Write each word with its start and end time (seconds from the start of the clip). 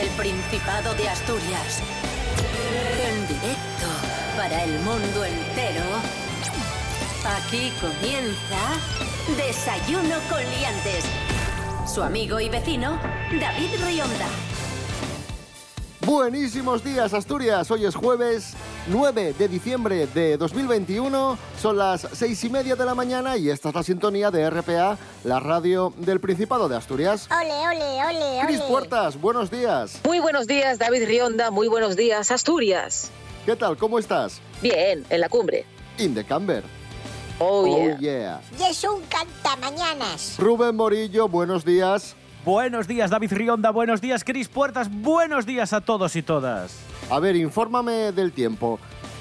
el 0.00 0.08
Principado 0.10 0.94
de 0.94 1.08
Asturias. 1.08 1.82
En 3.02 3.26
directo 3.26 3.86
para 4.36 4.62
el 4.62 4.78
mundo 4.80 5.24
entero. 5.24 5.82
Aquí 7.26 7.72
comienza 7.80 8.78
Desayuno 9.36 10.16
con 10.30 10.38
Liantes. 10.38 11.04
Su 11.92 12.02
amigo 12.02 12.38
y 12.38 12.48
vecino, 12.48 13.00
David 13.40 13.70
Rionda. 13.84 14.28
Buenísimos 16.06 16.84
días, 16.84 17.12
Asturias. 17.12 17.68
Hoy 17.70 17.84
es 17.84 17.94
jueves 17.96 18.54
9 18.86 19.34
de 19.36 19.48
diciembre 19.48 20.06
de 20.06 20.36
2021. 20.36 21.36
Son 21.60 21.76
las 21.76 22.06
seis 22.12 22.44
y 22.44 22.50
media 22.50 22.76
de 22.76 22.84
la 22.84 22.94
mañana 22.94 23.36
y 23.36 23.50
esta 23.50 23.70
es 23.70 23.74
la 23.74 23.82
sintonía 23.82 24.30
de 24.30 24.48
RPA, 24.48 24.96
la 25.24 25.40
radio 25.40 25.92
del 25.96 26.20
Principado 26.20 26.68
de 26.68 26.76
Asturias. 26.76 27.28
Ole, 27.32 27.50
ole, 27.50 28.04
ole, 28.04 28.46
Cris 28.46 28.60
ole. 28.60 28.68
Puertas, 28.68 29.20
buenos 29.20 29.50
días. 29.50 30.00
Muy 30.04 30.20
buenos 30.20 30.46
días, 30.46 30.78
David 30.78 31.06
Rionda. 31.06 31.50
Muy 31.50 31.66
buenos 31.66 31.96
días, 31.96 32.30
Asturias. 32.30 33.10
¿Qué 33.44 33.56
tal? 33.56 33.76
¿Cómo 33.76 33.98
estás? 33.98 34.40
Bien, 34.62 35.04
en 35.10 35.20
la 35.20 35.28
cumbre. 35.28 35.64
In 35.98 36.14
the 36.14 36.22
camber. 36.22 36.62
Oh, 37.40 37.66
yeah. 37.66 37.94
Oh, 37.96 37.98
yeah. 37.98 38.40
Y 38.56 38.70
es 38.70 38.84
un 38.84 39.02
cantamañanas. 39.08 40.36
Rubén 40.38 40.76
Morillo, 40.76 41.28
buenos 41.28 41.64
días. 41.64 42.14
Buenos 42.44 42.86
días, 42.86 43.10
David 43.10 43.32
Rionda. 43.32 43.70
Buenos 43.72 44.00
días, 44.00 44.22
Cris 44.22 44.48
Puertas. 44.48 44.88
Buenos 44.88 45.44
días 45.44 45.72
a 45.72 45.80
todos 45.80 46.14
y 46.14 46.22
todas. 46.22 46.76
A 47.10 47.18
ver, 47.18 47.34
infórmame 47.34 48.12
del 48.12 48.30
tiempo. 48.32 48.78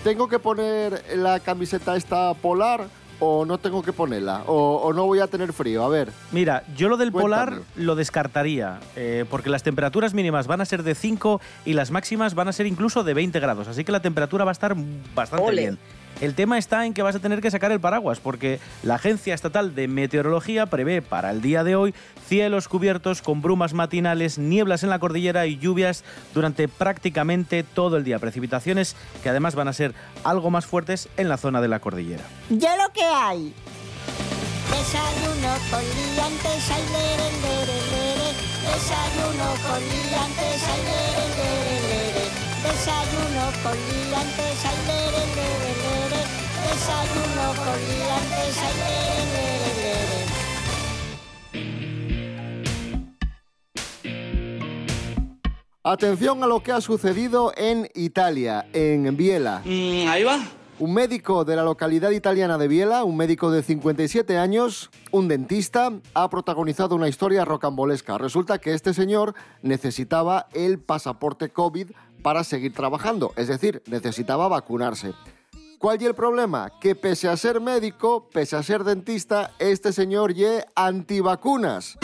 ¿Tengo 0.08 0.30
que 0.30 0.40
poner 0.40 1.04
la 1.18 1.42
camiseta 1.42 1.98
esta 1.98 2.34
polar 2.34 2.88
o 3.20 3.44
no 3.44 3.58
tengo 3.58 3.84
que 3.84 3.92
ponerla? 3.92 4.44
¿O, 4.48 4.78
o 4.78 4.94
no 4.94 5.06
voy 5.06 5.20
a 5.20 5.28
tener 5.28 5.52
frío? 5.52 5.84
A 5.84 5.90
ver. 5.90 6.14
Mira, 6.32 6.64
yo 6.78 6.88
lo 6.88 6.96
del 6.96 7.12
polar 7.12 7.60
lo 7.76 7.94
descartaría, 7.98 8.80
eh, 8.96 9.26
porque 9.30 9.50
las 9.50 9.64
temperaturas 9.64 10.14
mínimas 10.14 10.48
van 10.48 10.62
a 10.62 10.66
ser 10.66 10.84
de 10.84 10.96
5 10.96 11.42
y 11.66 11.74
las 11.74 11.92
máximas 11.92 12.36
van 12.36 12.48
a 12.48 12.54
ser 12.54 12.68
incluso 12.68 13.04
de 13.04 13.14
20 13.16 13.38
grados, 13.42 13.68
así 13.68 13.84
que 13.84 13.92
la 13.92 14.02
temperatura 14.02 14.46
va 14.46 14.52
a 14.52 14.54
estar 14.54 14.78
bastante 15.14 15.46
Ole. 15.46 15.62
bien. 15.62 15.80
El 16.20 16.34
tema 16.34 16.58
está 16.58 16.86
en 16.86 16.96
que 16.96 17.04
vas 17.04 17.16
a 17.16 17.20
tener 17.20 17.42
que 17.42 17.52
sacar 17.52 17.72
el 17.72 17.80
paraguas, 17.80 18.20
porque 18.20 18.60
la 18.82 18.96
Agencia 18.96 19.36
Estatal 19.36 19.76
de 19.76 19.88
Meteorología 19.88 20.66
prevé 20.66 21.04
para 21.04 21.30
el 21.30 21.42
día 21.42 21.64
de 21.64 21.76
hoy 21.76 21.94
cielos 22.28 22.68
cubiertos 22.68 23.22
con 23.22 23.44
brumas 23.44 23.74
matinales, 23.74 24.40
nieblas 24.40 24.82
en 24.82 24.90
la 24.90 24.98
cordillera 24.98 25.46
y 25.46 25.58
lluvias 25.58 26.04
durante 26.34 26.68
prácticamente 26.68 27.64
todo 27.64 27.98
el 27.98 28.04
día. 28.04 28.18
Precipitaciones 28.18 28.96
que 29.22 29.30
además 29.30 29.54
van 29.54 29.68
a 29.68 29.74
ser 29.74 29.94
algo 30.24 30.50
más 30.50 30.66
fuertes 30.66 31.08
en 31.18 31.30
la 31.30 31.38
zona 31.38 31.62
de 31.62 31.68
la 31.68 31.80
cordillera. 31.80 32.24
Yo 32.50 32.70
lo 32.78 32.92
que 32.94 33.04
hay. 33.04 33.54
Desayuno 34.72 35.54
con 35.70 35.84
liantes, 35.84 36.72
ay, 36.72 36.84
lere, 36.94 37.30
lere, 37.42 37.78
lere. 37.92 38.30
Desayuno 38.66 39.48
con 39.64 39.80
liantes, 39.80 40.64
ay, 40.66 40.82
lere, 40.84 41.26
lere, 41.38 41.78
lere. 41.88 42.26
Desayuno 42.64 43.46
con 43.64 43.78
liantes, 43.78 44.66
ay, 44.66 44.78
lere, 44.88 45.24
lere, 45.36 45.60
lere. 45.60 45.77
Desayuno 46.68 47.48
con 47.56 47.80
liantes, 47.88 48.58
ay, 48.62 48.74
lere, 48.78 49.24
lere, 49.34 49.72
lere. 49.78 50.18
Atención 55.84 56.44
a 56.44 56.48
lo 56.48 56.62
que 56.62 56.74
ha 56.74 56.82
sucedido 56.82 57.54
en 57.56 57.90
Italia, 57.96 58.66
en 58.74 59.16
Biela. 59.16 59.62
Mm, 59.64 60.08
ahí 60.10 60.24
va. 60.24 60.40
Un 60.80 60.94
médico 60.94 61.46
de 61.46 61.56
la 61.56 61.64
localidad 61.64 62.12
italiana 62.12 62.58
de 62.58 62.68
Biela, 62.68 63.06
un 63.06 63.16
médico 63.16 63.50
de 63.50 63.64
57 63.64 64.38
años, 64.38 64.92
un 65.12 65.30
dentista, 65.30 65.94
ha 66.14 66.30
protagonizado 66.30 66.96
una 66.96 67.08
historia 67.08 67.46
rocambolesca. 67.46 68.18
Resulta 68.18 68.60
que 68.60 68.74
este 68.74 68.94
señor 68.94 69.34
necesitaba 69.62 70.48
el 70.54 70.80
pasaporte 70.80 71.50
COVID 71.50 71.92
para 72.22 72.44
seguir 72.44 72.74
trabajando, 72.74 73.32
es 73.38 73.48
decir, 73.48 73.82
necesitaba 73.88 74.50
vacunarse. 74.50 75.14
¿Cuál 75.78 76.02
y 76.02 76.06
el 76.06 76.16
problema? 76.16 76.72
Que 76.80 76.96
pese 76.96 77.30
a 77.30 77.38
ser 77.38 77.62
médico, 77.62 78.30
pese 78.34 78.56
a 78.56 78.64
ser 78.64 78.84
dentista, 78.84 79.52
este 79.60 79.94
señor 79.94 80.34
ye 80.34 80.66
antivacunas. 80.74 82.00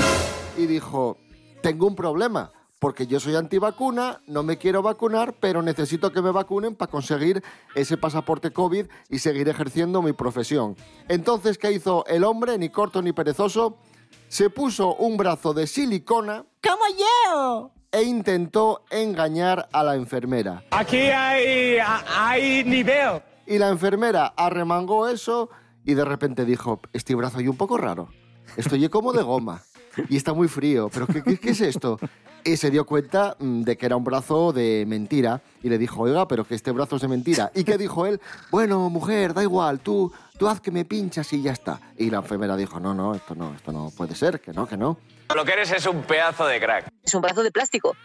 Y 0.56 0.68
dijo, 0.68 1.18
tengo 1.64 1.88
un 1.88 1.96
problema, 1.96 2.52
porque 2.78 3.08
yo 3.08 3.20
soy 3.20 3.36
antivacuna, 3.36 4.22
no 4.28 4.44
me 4.44 4.60
quiero 4.60 4.84
vacunar, 4.84 5.34
pero 5.40 5.64
necesito 5.64 6.12
que 6.12 6.22
me 6.22 6.30
vacunen 6.30 6.76
para 6.76 6.92
conseguir 6.92 7.44
ese 7.74 7.98
pasaporte 7.98 8.52
COVID 8.52 8.86
y 9.10 9.18
seguir 9.18 9.50
ejerciendo 9.50 10.04
mi 10.04 10.14
profesión. 10.14 10.76
Entonces, 11.08 11.58
¿qué 11.58 11.72
hizo 11.72 12.06
el 12.06 12.26
hombre, 12.26 12.60
ni 12.60 12.70
corto 12.70 13.02
ni 13.02 13.12
perezoso? 13.12 13.80
Se 14.28 14.52
puso 14.52 14.94
un 14.96 15.18
brazo 15.18 15.56
de 15.56 15.66
silicona 15.66 16.46
¡Como 16.62 16.84
yo! 16.96 17.72
e 17.92 18.04
intentó 18.04 18.84
engañar 18.92 19.68
a 19.72 19.84
la 19.84 19.96
enfermera. 19.96 20.64
Aquí 20.70 20.98
hay, 20.98 21.78
hay 21.80 22.64
nivel. 22.66 23.22
Y 23.46 23.58
la 23.58 23.70
enfermera 23.70 24.34
arremangó 24.38 25.08
eso 25.08 25.50
y 25.86 25.94
de 25.96 26.06
repente 26.06 26.46
dijo, 26.46 26.82
este 26.94 27.14
brazo 27.16 27.40
hay 27.40 27.48
un 27.48 27.58
poco 27.58 27.78
raro. 27.78 28.10
Estoy 28.58 28.88
como 28.90 29.14
de 29.14 29.24
goma 29.24 29.62
y 30.10 30.16
está 30.18 30.34
muy 30.34 30.48
frío. 30.48 30.90
¿Pero 30.94 31.08
qué, 31.08 31.22
qué- 31.24 31.38
qué 31.40 31.50
es 31.52 31.62
esto? 31.62 32.00
Y 32.46 32.58
se 32.58 32.70
dio 32.72 32.86
cuenta 32.86 33.36
mm, 33.40 33.62
de 33.64 33.78
que 33.78 33.86
era 33.86 33.96
un 33.96 34.04
brazo 34.04 34.52
de 34.52 34.84
mentira 34.88 35.42
y 35.62 35.70
le 35.70 35.78
dijo, 35.78 36.02
oiga, 36.02 36.28
pero 36.28 36.46
que 36.46 36.56
este 36.56 36.72
brazo 36.72 36.98
es 36.98 37.02
de 37.02 37.08
mentira. 37.08 37.52
¿Y 37.56 37.64
qué 37.64 37.78
dijo 37.78 38.06
él? 38.06 38.20
Bueno, 38.52 38.90
mujer, 38.90 39.34
da 39.34 39.42
igual, 39.44 39.80
tú, 39.80 40.12
tú 40.38 40.48
haz 40.50 40.60
que 40.60 40.70
me 40.72 40.84
pinchas 40.84 41.32
y 41.34 41.42
ya 41.42 41.54
está. 41.54 41.80
Y 41.98 42.10
la 42.10 42.18
enfermera 42.18 42.58
dijo, 42.58 42.80
no, 42.82 42.94
no, 42.94 43.16
esto 43.16 43.34
no, 43.36 43.54
esto 43.56 43.72
no 43.72 43.92
puede 43.96 44.14
ser, 44.16 44.42
que 44.42 44.52
no, 44.52 44.68
que 44.68 44.76
no. 44.78 44.98
Lo 45.34 45.46
que 45.46 45.54
eres 45.54 45.72
es 45.72 45.86
un 45.88 46.02
pedazo 46.04 46.46
de 46.46 46.60
crack. 46.60 46.90
Es 47.02 47.14
un 47.14 47.22
brazo 47.22 47.44
de 47.44 47.52
plástico. 47.52 47.96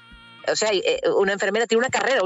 O 0.50 0.54
sea, 0.56 0.70
eh, 0.72 1.00
una 1.18 1.32
enfermera 1.32 1.66
tiene 1.66 1.80
una 1.80 1.90
carrera 1.90 2.22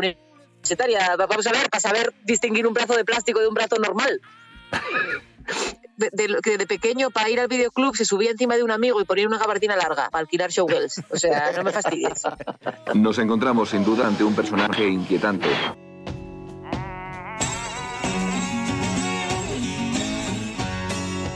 universitaria. 0.62 1.16
Va- 1.16 1.26
Vamos 1.26 1.46
a 1.46 1.52
ver, 1.52 1.68
para 1.68 1.80
saber 1.80 2.14
distinguir 2.24 2.66
un 2.66 2.74
brazo 2.74 2.94
de 2.96 3.04
plástico 3.04 3.40
de 3.40 3.48
un 3.48 3.54
brazo 3.54 3.76
normal. 3.76 4.20
De, 5.96 6.08
de- 6.12 6.38
que 6.42 6.56
de 6.56 6.66
pequeño, 6.66 7.10
para 7.10 7.28
ir 7.28 7.38
al 7.40 7.48
videoclub, 7.48 7.94
se 7.96 8.04
subía 8.04 8.30
encima 8.30 8.56
de 8.56 8.62
un 8.62 8.70
amigo 8.70 9.00
y 9.00 9.04
ponía 9.04 9.26
una 9.26 9.38
gabardina 9.38 9.76
larga 9.76 10.08
para 10.10 10.20
alquilar 10.22 10.50
showgirls. 10.50 11.02
O 11.10 11.16
sea, 11.18 11.52
no 11.56 11.62
me 11.64 11.72
fastidies. 11.72 12.22
Nos 12.94 13.18
encontramos 13.18 13.70
sin 13.70 13.84
duda 13.84 14.06
ante 14.06 14.24
un 14.24 14.34
personaje 14.34 14.86
inquietante. 14.88 15.48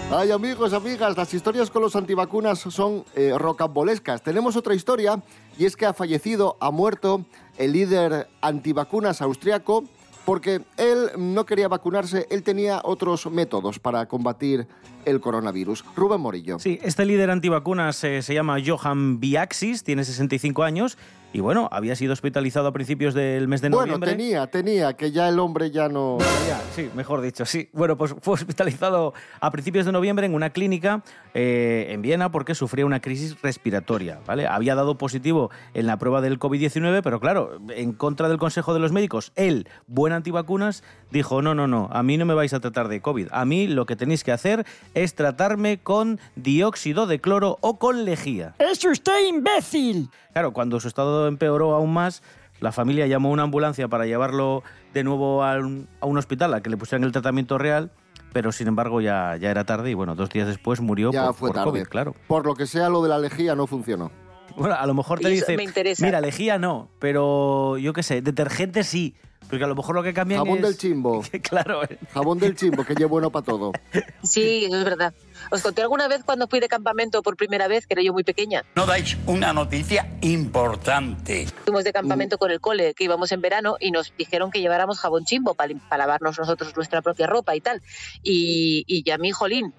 Ay, 0.08 0.30
amigos, 0.30 0.72
amigas, 0.72 1.16
las 1.16 1.34
historias 1.34 1.68
con 1.68 1.82
los 1.82 1.96
antivacunas 1.96 2.60
son 2.60 3.04
eh, 3.16 3.32
rocambolescas. 3.36 4.22
Tenemos 4.22 4.54
otra 4.54 4.72
historia 4.72 5.20
y 5.58 5.64
es 5.64 5.74
que 5.74 5.84
ha 5.84 5.92
fallecido, 5.92 6.56
ha 6.60 6.70
muerto 6.70 7.26
el 7.58 7.72
líder 7.72 8.28
antivacunas 8.40 9.20
austriaco 9.20 9.82
porque 10.24 10.62
él 10.76 11.10
no 11.18 11.44
quería 11.44 11.66
vacunarse, 11.66 12.26
él 12.30 12.44
tenía 12.44 12.80
otros 12.84 13.26
métodos 13.26 13.80
para 13.80 14.06
combatir 14.06 14.68
el 15.04 15.20
coronavirus. 15.20 15.84
Rubén 15.96 16.20
Morillo. 16.20 16.60
Sí, 16.60 16.78
este 16.82 17.04
líder 17.04 17.30
antivacunas 17.30 18.02
eh, 18.04 18.22
se 18.22 18.32
llama 18.32 18.58
Johan 18.64 19.18
Biaxis, 19.18 19.82
tiene 19.82 20.04
65 20.04 20.62
años 20.62 20.98
y 21.36 21.40
bueno, 21.40 21.68
había 21.70 21.94
sido 21.96 22.14
hospitalizado 22.14 22.66
a 22.66 22.72
principios 22.72 23.12
del 23.12 23.46
mes 23.46 23.60
de 23.60 23.68
bueno, 23.68 23.84
noviembre. 23.84 24.12
tenía, 24.12 24.46
tenía, 24.46 24.94
que 24.94 25.12
ya 25.12 25.28
el 25.28 25.38
hombre 25.38 25.70
ya 25.70 25.86
no... 25.86 26.16
Ya, 26.48 26.58
sí, 26.74 26.88
mejor 26.94 27.20
dicho, 27.20 27.44
sí. 27.44 27.68
Bueno, 27.74 27.98
pues 27.98 28.14
fue 28.22 28.32
hospitalizado 28.32 29.12
a 29.38 29.50
principios 29.50 29.84
de 29.84 29.92
noviembre 29.92 30.24
en 30.24 30.32
una 30.32 30.48
clínica 30.48 31.02
eh, 31.34 31.88
en 31.90 32.00
Viena 32.00 32.30
porque 32.30 32.54
sufría 32.54 32.86
una 32.86 33.00
crisis 33.00 33.36
respiratoria, 33.42 34.18
¿vale? 34.24 34.46
Había 34.46 34.74
dado 34.74 34.96
positivo 34.96 35.50
en 35.74 35.86
la 35.86 35.98
prueba 35.98 36.22
del 36.22 36.38
COVID-19, 36.38 37.02
pero 37.04 37.20
claro, 37.20 37.58
en 37.68 37.92
contra 37.92 38.30
del 38.30 38.38
consejo 38.38 38.72
de 38.72 38.80
los 38.80 38.92
médicos, 38.92 39.32
él, 39.36 39.68
buen 39.86 40.14
antivacunas, 40.14 40.84
dijo, 41.10 41.42
no, 41.42 41.54
no, 41.54 41.66
no, 41.66 41.90
a 41.92 42.02
mí 42.02 42.16
no 42.16 42.24
me 42.24 42.32
vais 42.32 42.54
a 42.54 42.60
tratar 42.60 42.88
de 42.88 43.02
COVID. 43.02 43.28
A 43.32 43.44
mí 43.44 43.66
lo 43.66 43.84
que 43.84 43.94
tenéis 43.94 44.24
que 44.24 44.32
hacer 44.32 44.64
es 44.94 45.14
tratarme 45.14 45.76
con 45.76 46.18
dióxido 46.34 47.06
de 47.06 47.20
cloro 47.20 47.58
o 47.60 47.78
con 47.78 48.06
lejía. 48.06 48.54
¡Es 48.58 48.82
usted 48.86 49.26
imbécil! 49.28 50.08
Claro, 50.36 50.52
cuando 50.52 50.78
su 50.80 50.88
estado 50.88 51.28
empeoró 51.28 51.72
aún 51.72 51.94
más, 51.94 52.22
la 52.60 52.70
familia 52.70 53.06
llamó 53.06 53.30
a 53.30 53.32
una 53.32 53.44
ambulancia 53.44 53.88
para 53.88 54.04
llevarlo 54.04 54.62
de 54.92 55.02
nuevo 55.02 55.42
a 55.42 55.54
un, 55.56 55.88
a 55.98 56.04
un 56.04 56.18
hospital 56.18 56.52
a 56.52 56.60
que 56.60 56.68
le 56.68 56.76
pusieran 56.76 57.04
el 57.04 57.12
tratamiento 57.12 57.56
real, 57.56 57.90
pero 58.34 58.52
sin 58.52 58.68
embargo 58.68 59.00
ya, 59.00 59.38
ya 59.40 59.50
era 59.50 59.64
tarde 59.64 59.92
y 59.92 59.94
bueno, 59.94 60.14
dos 60.14 60.28
días 60.28 60.46
después 60.46 60.82
murió 60.82 61.10
Ya 61.10 61.28
por, 61.28 61.34
fue 61.36 61.48
por 61.48 61.54
tarde. 61.56 61.70
COVID, 61.70 61.84
claro. 61.84 62.14
Por 62.28 62.44
lo 62.44 62.54
que 62.54 62.66
sea, 62.66 62.90
lo 62.90 63.02
de 63.02 63.08
la 63.08 63.18
lejía 63.18 63.54
no 63.54 63.66
funcionó. 63.66 64.12
Bueno, 64.58 64.74
a 64.74 64.86
lo 64.86 64.92
mejor 64.92 65.20
te 65.20 65.30
dice, 65.30 65.56
me 65.56 65.62
interesa. 65.62 66.04
mira, 66.04 66.20
lejía 66.20 66.58
no, 66.58 66.90
pero 66.98 67.78
yo 67.78 67.94
qué 67.94 68.02
sé, 68.02 68.20
detergente 68.20 68.84
sí, 68.84 69.14
porque 69.48 69.64
a 69.64 69.68
lo 69.68 69.74
mejor 69.74 69.94
lo 69.94 70.02
que 70.02 70.12
cambian 70.12 70.40
Jabón 70.40 70.58
es... 70.58 70.62
del 70.64 70.76
chimbo. 70.76 71.22
claro, 71.42 71.84
eh. 71.84 71.98
Jabón 72.12 72.38
del 72.38 72.56
chimbo, 72.56 72.84
que 72.84 72.92
es 72.92 73.08
bueno 73.08 73.30
para 73.30 73.44
todo. 73.44 73.72
Sí, 74.22 74.64
eso 74.64 74.78
es 74.78 74.84
verdad. 74.84 75.14
Os 75.50 75.62
conté 75.62 75.82
alguna 75.82 76.08
vez 76.08 76.24
cuando 76.24 76.48
fui 76.48 76.58
de 76.58 76.68
campamento 76.68 77.22
por 77.22 77.36
primera 77.36 77.68
vez, 77.68 77.86
que 77.86 77.94
era 77.94 78.02
yo 78.02 78.12
muy 78.12 78.24
pequeña. 78.24 78.64
No 78.74 78.86
dais 78.86 79.16
una 79.26 79.52
noticia 79.52 80.10
importante. 80.20 81.46
Fuimos 81.64 81.84
de 81.84 81.92
campamento 81.92 82.38
con 82.38 82.50
el 82.50 82.60
cole, 82.60 82.94
que 82.94 83.04
íbamos 83.04 83.30
en 83.30 83.40
verano, 83.40 83.76
y 83.78 83.92
nos 83.92 84.12
dijeron 84.16 84.50
que 84.50 84.60
lleváramos 84.60 84.98
jabón 84.98 85.24
chimbo 85.24 85.54
para, 85.54 85.72
lavarnos 85.96 86.38
nosotros 86.38 86.74
nuestra 86.76 87.02
propia 87.02 87.26
ropa 87.26 87.54
y 87.54 87.60
tal. 87.60 87.82
Y, 88.22 88.84
y 88.86 89.04
ya 89.04 89.16
mi 89.16 89.30
jolín, 89.30 89.72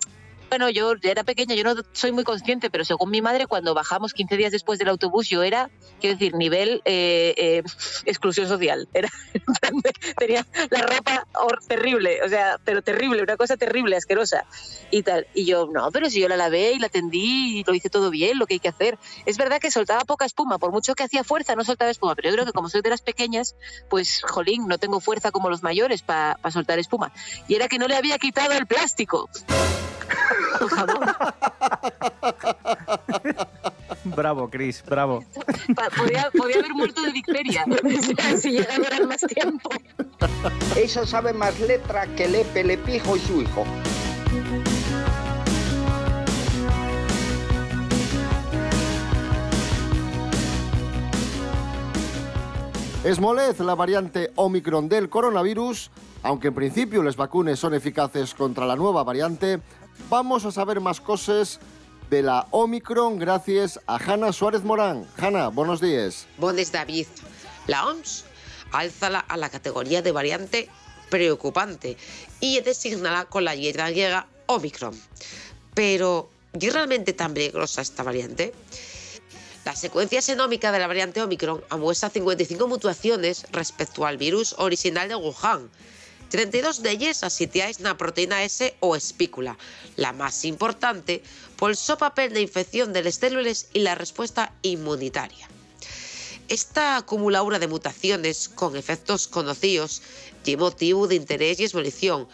Bueno, 0.49 0.69
yo 0.69 0.93
era 1.03 1.23
pequeña, 1.23 1.55
yo 1.55 1.63
no 1.63 1.75
soy 1.91 2.11
muy 2.11 2.23
consciente, 2.23 2.69
pero 2.69 2.85
según 2.85 3.11
mi 3.11 3.21
madre, 3.21 3.47
cuando 3.47 3.73
bajamos 3.73 4.13
15 4.13 4.37
días 4.37 4.51
después 4.51 4.79
del 4.79 4.87
autobús, 4.87 5.27
yo 5.27 5.43
era, 5.43 5.69
quiero 5.99 6.15
decir, 6.15 6.35
nivel 6.35 6.81
eh, 6.85 7.33
eh, 7.37 7.63
exclusión 8.05 8.47
social. 8.47 8.87
Era, 8.93 9.09
tenía 10.17 10.45
la 10.69 10.81
ropa 10.83 11.27
terrible, 11.67 12.21
o 12.23 12.29
sea, 12.29 12.59
pero 12.63 12.81
terrible, 12.81 13.21
una 13.21 13.35
cosa 13.35 13.57
terrible, 13.57 13.97
asquerosa 13.97 14.45
y 14.89 15.03
tal. 15.03 15.27
Y 15.33 15.45
yo, 15.45 15.67
no, 15.67 15.91
pero 15.91 16.09
si 16.09 16.21
yo 16.21 16.29
la 16.29 16.37
lavé 16.37 16.71
y 16.71 16.79
la 16.79 16.87
tendí 16.87 17.59
y 17.59 17.63
lo 17.65 17.73
hice 17.75 17.89
todo 17.89 18.09
bien, 18.09 18.39
lo 18.39 18.45
que 18.45 18.55
hay 18.55 18.59
que 18.59 18.69
hacer. 18.69 18.97
Es 19.25 19.37
verdad 19.37 19.59
que 19.59 19.69
soltaba 19.69 20.05
poca 20.05 20.25
espuma, 20.25 20.59
por 20.59 20.71
mucho 20.71 20.95
que 20.95 21.03
hacía 21.03 21.25
fuerza, 21.25 21.55
no 21.55 21.65
soltaba 21.65 21.91
espuma, 21.91 22.15
pero 22.15 22.29
yo 22.29 22.35
creo 22.35 22.45
que 22.45 22.53
como 22.53 22.69
soy 22.69 22.81
de 22.81 22.89
las 22.89 23.01
pequeñas, 23.01 23.55
pues, 23.89 24.21
jolín, 24.23 24.67
no 24.67 24.77
tengo 24.77 25.01
fuerza 25.01 25.31
como 25.31 25.49
los 25.49 25.61
mayores 25.61 26.03
para 26.03 26.39
soltar 26.51 26.79
espuma. 26.79 27.11
Y 27.49 27.55
era 27.55 27.67
que 27.67 27.79
no 27.79 27.87
le 27.87 27.95
había 27.95 28.17
quitado 28.17 28.53
el 28.53 28.65
plástico. 28.65 29.29
Por 30.59 30.69
favor. 30.69 31.15
Bravo, 34.15 34.49
Chris, 34.49 34.83
bravo. 34.85 35.23
Podía, 35.97 36.29
podía 36.35 36.59
haber 36.59 36.73
muerto 36.73 37.01
de 37.01 37.11
dicteria 37.11 37.65
si 38.37 38.51
llegaba 38.51 38.73
a 38.73 38.77
durar 38.77 39.07
más 39.07 39.21
tiempo. 39.21 39.69
Esa 40.75 41.05
sabe 41.05 41.33
más 41.33 41.59
letra 41.59 42.07
que 42.15 42.27
Lepe, 42.27 42.63
Lepijo 42.63 43.15
y 43.15 43.19
su 43.19 43.41
hijo. 43.41 43.65
Esmolez, 53.07 53.59
la 53.61 53.73
variante 53.73 54.33
Omicron 54.35 54.89
del 54.89 55.07
coronavirus, 55.07 55.91
aunque 56.23 56.49
en 56.49 56.53
principio 56.53 57.03
las 57.03 57.15
vacunas 57.15 57.57
son 57.57 57.73
eficaces 57.73 58.33
contra 58.33 58.65
la 58.65 58.75
nueva 58.75 59.03
variante, 59.05 59.61
vamos 60.09 60.45
a 60.45 60.51
saber 60.51 60.79
más 60.79 61.01
cosas 61.01 61.59
de 62.09 62.21
la 62.21 62.47
Omicron 62.51 63.19
gracias 63.19 63.79
a 63.87 63.97
Hanna 63.97 64.31
Suárez 64.31 64.63
Morán. 64.63 65.05
Hanna, 65.17 65.49
buenos 65.49 65.81
días. 65.81 66.25
Bones 66.37 66.71
David. 66.71 67.07
La 67.67 67.87
OMS 67.87 68.23
alza 68.71 69.07
a 69.19 69.37
la 69.37 69.49
categoría 69.49 70.01
de 70.01 70.11
variante 70.11 70.69
preocupante 71.09 71.97
y 72.39 72.59
designará 72.61 73.25
con 73.25 73.45
la 73.45 73.55
letra 73.55 73.89
griega 73.89 74.27
Omicron. 74.45 74.99
Pero, 75.73 76.29
¿y 76.59 76.69
realmente 76.69 77.13
tan 77.13 77.33
peligrosa 77.33 77.81
esta 77.81 78.03
variante? 78.03 78.53
La 79.65 79.75
secuencia 79.75 80.21
xenómica 80.21 80.71
de 80.71 80.79
la 80.79 80.87
variante 80.87 81.21
Omicron 81.21 81.61
muestra 81.77 82.09
55 82.09 82.67
mutuaciones 82.67 83.45
respecto 83.51 84.05
al 84.05 84.17
virus 84.17 84.55
original 84.57 85.09
de 85.09 85.15
Wuhan. 85.15 85.69
32 86.29 86.83
de 86.83 86.91
ellas 86.91 87.23
asitiadas 87.23 87.77
en 87.77 87.85
la 87.85 87.97
proteína 87.97 88.43
S 88.43 88.75
o 88.79 88.95
espícula, 88.95 89.57
la 89.95 90.13
más 90.13 90.43
importante 90.45 91.23
por 91.55 91.75
so 91.75 91.97
papel 91.97 92.33
de 92.33 92.41
infección 92.41 92.93
de 92.93 93.03
las 93.03 93.15
células 93.15 93.67
y 93.73 93.79
la 93.79 93.95
respuesta 93.95 94.53
inmunitaria. 94.61 95.47
Esta 96.49 96.97
acumuladura 96.97 97.59
de 97.59 97.67
mutaciones 97.67 98.49
con 98.49 98.75
efectos 98.75 99.27
conocidos 99.27 100.01
y 100.45 100.55
motivo 100.55 101.07
de 101.07 101.15
interés 101.15 101.59
y 101.59 101.63
exposición, 101.63 102.27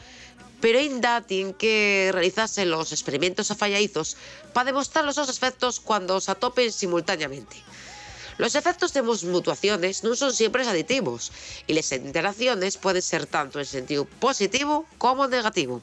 pero 0.62 0.80
ainda 0.80 1.22
tienen 1.22 1.54
que 1.54 2.10
realizarse 2.14 2.66
los 2.66 2.92
experimentos 2.92 3.52
afalladizos 3.52 4.18
para 4.54 4.66
demostrar 4.66 5.04
los 5.04 5.16
dos 5.16 5.30
efectos 5.30 5.80
cuando 5.80 6.22
se 6.22 6.32
atopen 6.32 6.72
simultáneamente. 6.72 7.58
Los 8.38 8.56
efectos 8.56 8.94
de 8.94 9.04
mutuaciones 9.04 10.04
no 10.04 10.16
son 10.16 10.34
siempre 10.34 10.68
aditivos 10.68 11.32
y 11.68 11.74
las 11.74 11.92
interacciones 11.92 12.78
pueden 12.78 13.04
ser 13.04 13.28
tanto 13.28 13.60
en 13.60 13.66
sentido 13.66 14.06
positivo 14.06 14.88
como 14.98 15.28
negativo. 15.28 15.82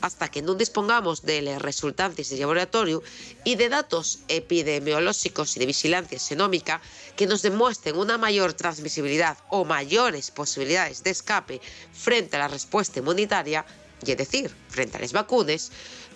Hasta 0.00 0.30
que 0.30 0.40
no 0.40 0.54
dispongamos 0.54 1.22
de 1.22 1.58
resultantes 1.58 2.30
de 2.30 2.38
laboratorio 2.38 3.02
y 3.44 3.56
de 3.56 3.68
datos 3.68 4.20
epidemiológicos 4.28 5.56
y 5.56 5.60
de 5.60 5.66
vigilancia 5.66 6.18
xenómica 6.18 6.80
que 7.14 7.26
nos 7.26 7.42
demuestren 7.42 7.96
una 7.96 8.16
mayor 8.16 8.54
transmisibilidad 8.54 9.36
o 9.50 9.64
mayores 9.64 10.30
posibilidades 10.30 11.02
de 11.02 11.10
escape 11.10 11.60
frente 11.92 12.36
a 12.36 12.40
la 12.40 12.48
respuesta 12.48 13.00
inmunitaria, 13.00 13.64
es 14.00 14.16
decir, 14.16 14.54
frente 14.68 14.98
las 14.98 15.12
vacunas, 15.12 15.70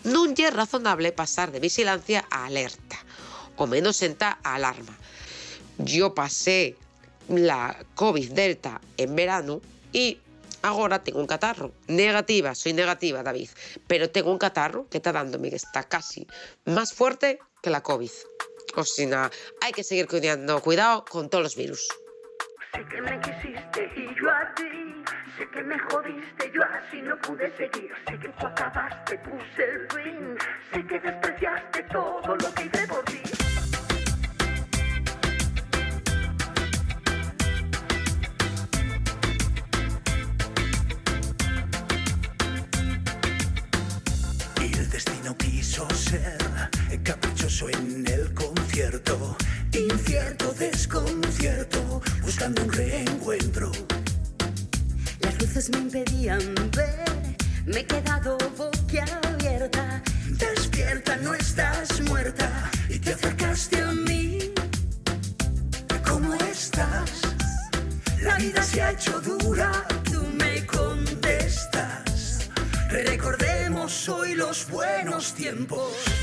no 0.05 0.25
es 0.27 0.55
razonable 0.55 1.13
pasar 1.13 1.53
de 1.53 1.61
vigilancia 1.61 2.27
a 2.31 2.47
alerta, 2.47 2.99
o 3.57 3.67
menos 3.67 4.01
enta 4.03 4.39
a 4.43 4.55
alarma. 4.55 4.97
Yo 5.85 6.15
pasé 6.15 6.77
la 7.29 7.77
COVID 7.95 8.33
Delta 8.33 8.81
en 8.97 9.17
verano 9.17 9.61
y 9.93 10.21
ahora 10.63 11.03
tengo 11.03 11.21
un 11.21 11.27
catarro. 11.27 11.73
Negativa, 11.87 12.55
soy 12.55 12.73
negativa, 12.73 13.23
David, 13.23 13.49
pero 13.87 14.11
tengo 14.11 14.31
un 14.31 14.39
catarro 14.39 14.87
que 14.91 14.99
está 14.99 15.13
dándome 15.13 15.51
que 15.51 15.57
está 15.57 15.85
casi 15.85 16.27
más 16.65 16.93
fuerte 16.93 17.39
que 17.63 17.71
la 17.71 17.83
COVID. 17.83 18.11
O 18.77 18.85
sea, 18.85 19.31
hay 19.63 19.73
que 19.73 19.83
seguir 19.83 20.07
cuidando, 20.07 20.61
cuidado 20.61 21.05
con 21.05 21.29
todos 21.29 21.45
los 21.45 21.57
virus. 21.57 21.89
Sé 22.73 22.85
que 22.89 23.03
me 23.03 23.21
quisiste 23.21 23.91
y 23.97 24.21
yo 24.21 24.31
a 24.31 24.55
ti. 24.55 24.65
Sé 25.39 25.49
que 25.51 25.63
me 25.63 25.79
jodiste, 25.79 26.53
yo 26.55 26.63
así 26.63 27.01
no 27.03 27.19
pude 27.19 27.51
seguir. 27.57 27.91
Sé 28.07 28.19
que 28.19 28.29
tú 28.29 28.47
acabaste, 28.47 29.19
puse 29.19 29.65
el 29.65 29.89
fin. 29.91 30.39
Sé 30.73 30.87
que 30.87 31.01
despreciaste 31.01 31.83
todo 31.85 32.37
lo 32.37 32.55
que 32.55 32.65
hice 32.65 32.87
por 32.87 33.05
ti. 33.05 33.21
Concierto, 48.71 49.37
incierto 49.73 50.53
desconcierto, 50.53 52.01
buscando 52.23 52.63
un 52.63 52.73
reencuentro. 52.73 53.73
Las 55.21 55.35
luces 55.41 55.71
me 55.71 55.79
impedían 55.79 56.55
ver, 56.77 57.37
me 57.67 57.81
he 57.81 57.87
quedado 57.87 58.39
boquiabierta. 58.57 60.03
Despierta, 60.29 61.17
no 61.17 61.35
estás 61.35 62.01
muerta 62.03 62.71
y 62.89 63.01
te 63.01 63.13
acercaste 63.13 63.83
a 63.83 63.91
mí. 63.91 64.53
¿Cómo 66.07 66.33
estás? 66.35 67.11
La 68.23 68.37
vida 68.37 68.63
se 68.63 68.83
ha 68.83 68.93
hecho 68.93 69.21
dura, 69.21 69.85
tú 70.13 70.25
me 70.35 70.65
contestas. 70.67 72.49
Recordemos 72.89 74.09
hoy 74.09 74.35
los 74.35 74.69
buenos 74.71 75.35
tiempos. 75.35 76.20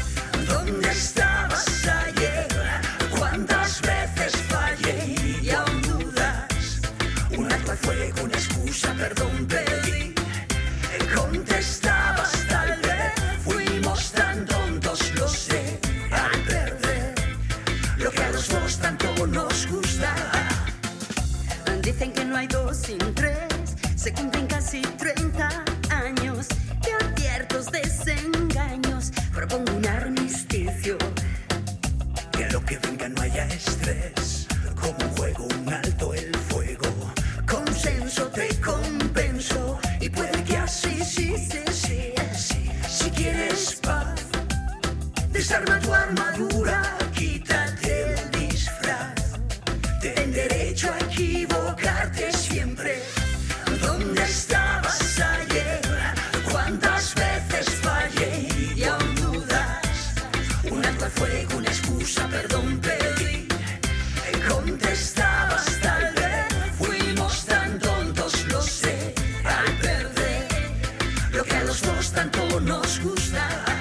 Desarma 45.48 45.80
tu 45.80 45.94
armadura, 45.94 46.57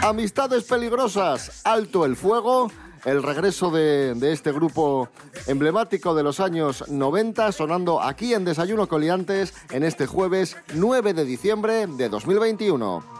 Amistades 0.06 0.62
peligrosas, 0.62 1.62
alto 1.64 2.04
el 2.04 2.14
fuego. 2.14 2.70
El 3.04 3.24
regreso 3.24 3.72
de, 3.72 4.16
este 4.30 4.52
grupo 4.52 5.08
emblemático 5.48 6.14
de 6.14 6.22
los 6.22 6.38
años 6.38 6.84
90 6.88 7.50
sonando 7.50 8.00
aquí 8.00 8.32
en 8.32 8.44
Desayuno 8.44 8.86
Coliantes 8.86 9.52
en 9.70 9.82
este 9.82 10.06
jueves 10.06 10.56
9 10.74 11.12
de 11.12 11.24
diciembre 11.24 11.88
de 11.88 12.08
2021. 12.08 13.15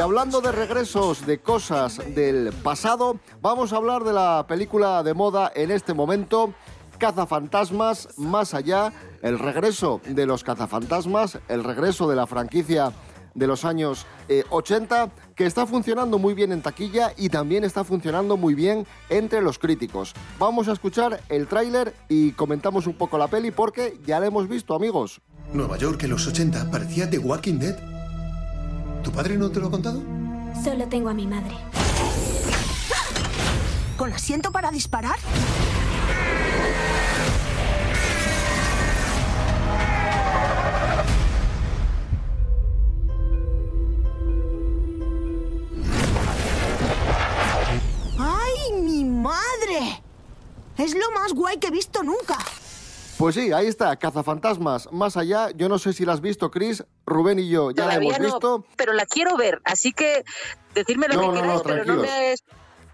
Y 0.00 0.02
hablando 0.02 0.40
de 0.40 0.50
regresos 0.50 1.26
de 1.26 1.40
cosas 1.40 2.00
del 2.14 2.54
pasado, 2.62 3.20
vamos 3.42 3.74
a 3.74 3.76
hablar 3.76 4.02
de 4.02 4.14
la 4.14 4.46
película 4.48 5.02
de 5.02 5.12
moda 5.12 5.52
en 5.54 5.70
este 5.70 5.92
momento, 5.92 6.54
Cazafantasmas 6.96 8.08
Más 8.16 8.54
Allá, 8.54 8.94
el 9.20 9.38
regreso 9.38 10.00
de 10.06 10.24
los 10.24 10.42
cazafantasmas, 10.42 11.38
el 11.48 11.64
regreso 11.64 12.08
de 12.08 12.16
la 12.16 12.26
franquicia 12.26 12.94
de 13.34 13.46
los 13.46 13.66
años 13.66 14.06
eh, 14.30 14.42
80, 14.48 15.10
que 15.36 15.44
está 15.44 15.66
funcionando 15.66 16.18
muy 16.18 16.32
bien 16.32 16.52
en 16.52 16.62
taquilla 16.62 17.12
y 17.18 17.28
también 17.28 17.62
está 17.64 17.84
funcionando 17.84 18.38
muy 18.38 18.54
bien 18.54 18.86
entre 19.10 19.42
los 19.42 19.58
críticos. 19.58 20.14
Vamos 20.38 20.68
a 20.68 20.72
escuchar 20.72 21.20
el 21.28 21.46
tráiler 21.46 21.94
y 22.08 22.32
comentamos 22.32 22.86
un 22.86 22.94
poco 22.94 23.18
la 23.18 23.28
peli 23.28 23.50
porque 23.50 24.00
ya 24.06 24.18
la 24.18 24.28
hemos 24.28 24.48
visto, 24.48 24.74
amigos. 24.74 25.20
Nueva 25.52 25.76
York 25.76 26.02
en 26.04 26.10
los 26.10 26.26
80 26.26 26.70
parecía 26.70 27.10
The 27.10 27.18
Walking 27.18 27.58
Dead. 27.58 27.99
¿Tu 29.02 29.10
padre 29.12 29.36
no 29.36 29.50
te 29.50 29.60
lo 29.60 29.68
ha 29.68 29.70
contado? 29.70 30.02
Solo 30.62 30.86
tengo 30.88 31.08
a 31.08 31.14
mi 31.14 31.26
madre. 31.26 31.56
¿Con 33.96 34.12
asiento 34.12 34.52
para 34.52 34.70
disparar? 34.70 35.18
¡Ay, 48.18 48.82
mi 48.82 49.04
madre! 49.04 50.02
Es 50.76 50.94
lo 50.94 51.10
más 51.12 51.32
guay 51.32 51.58
que 51.58 51.68
he 51.68 51.70
visto 51.70 52.02
nunca. 52.02 52.38
Pues 53.20 53.34
sí, 53.34 53.52
ahí 53.52 53.66
está, 53.66 53.94
Cazafantasmas 53.96 54.90
Más 54.92 55.18
Allá. 55.18 55.50
Yo 55.50 55.68
no 55.68 55.78
sé 55.78 55.92
si 55.92 56.06
la 56.06 56.14
has 56.14 56.22
visto, 56.22 56.50
Chris. 56.50 56.82
Rubén 57.04 57.38
y 57.38 57.50
yo 57.50 57.70
ya 57.70 57.84
la 57.84 57.96
hemos 57.96 58.18
no, 58.18 58.24
visto. 58.24 58.64
pero 58.78 58.94
la 58.94 59.04
quiero 59.04 59.36
ver, 59.36 59.60
así 59.66 59.92
que 59.92 60.24
decirme 60.74 61.06
lo 61.06 61.16
No, 61.16 61.20
que 61.20 61.26
no, 61.26 61.34
no, 61.34 61.40
queráis, 61.42 61.62
pero 61.62 61.76
no 61.84 61.84
tranquilos. 61.84 62.06
me 62.06 62.34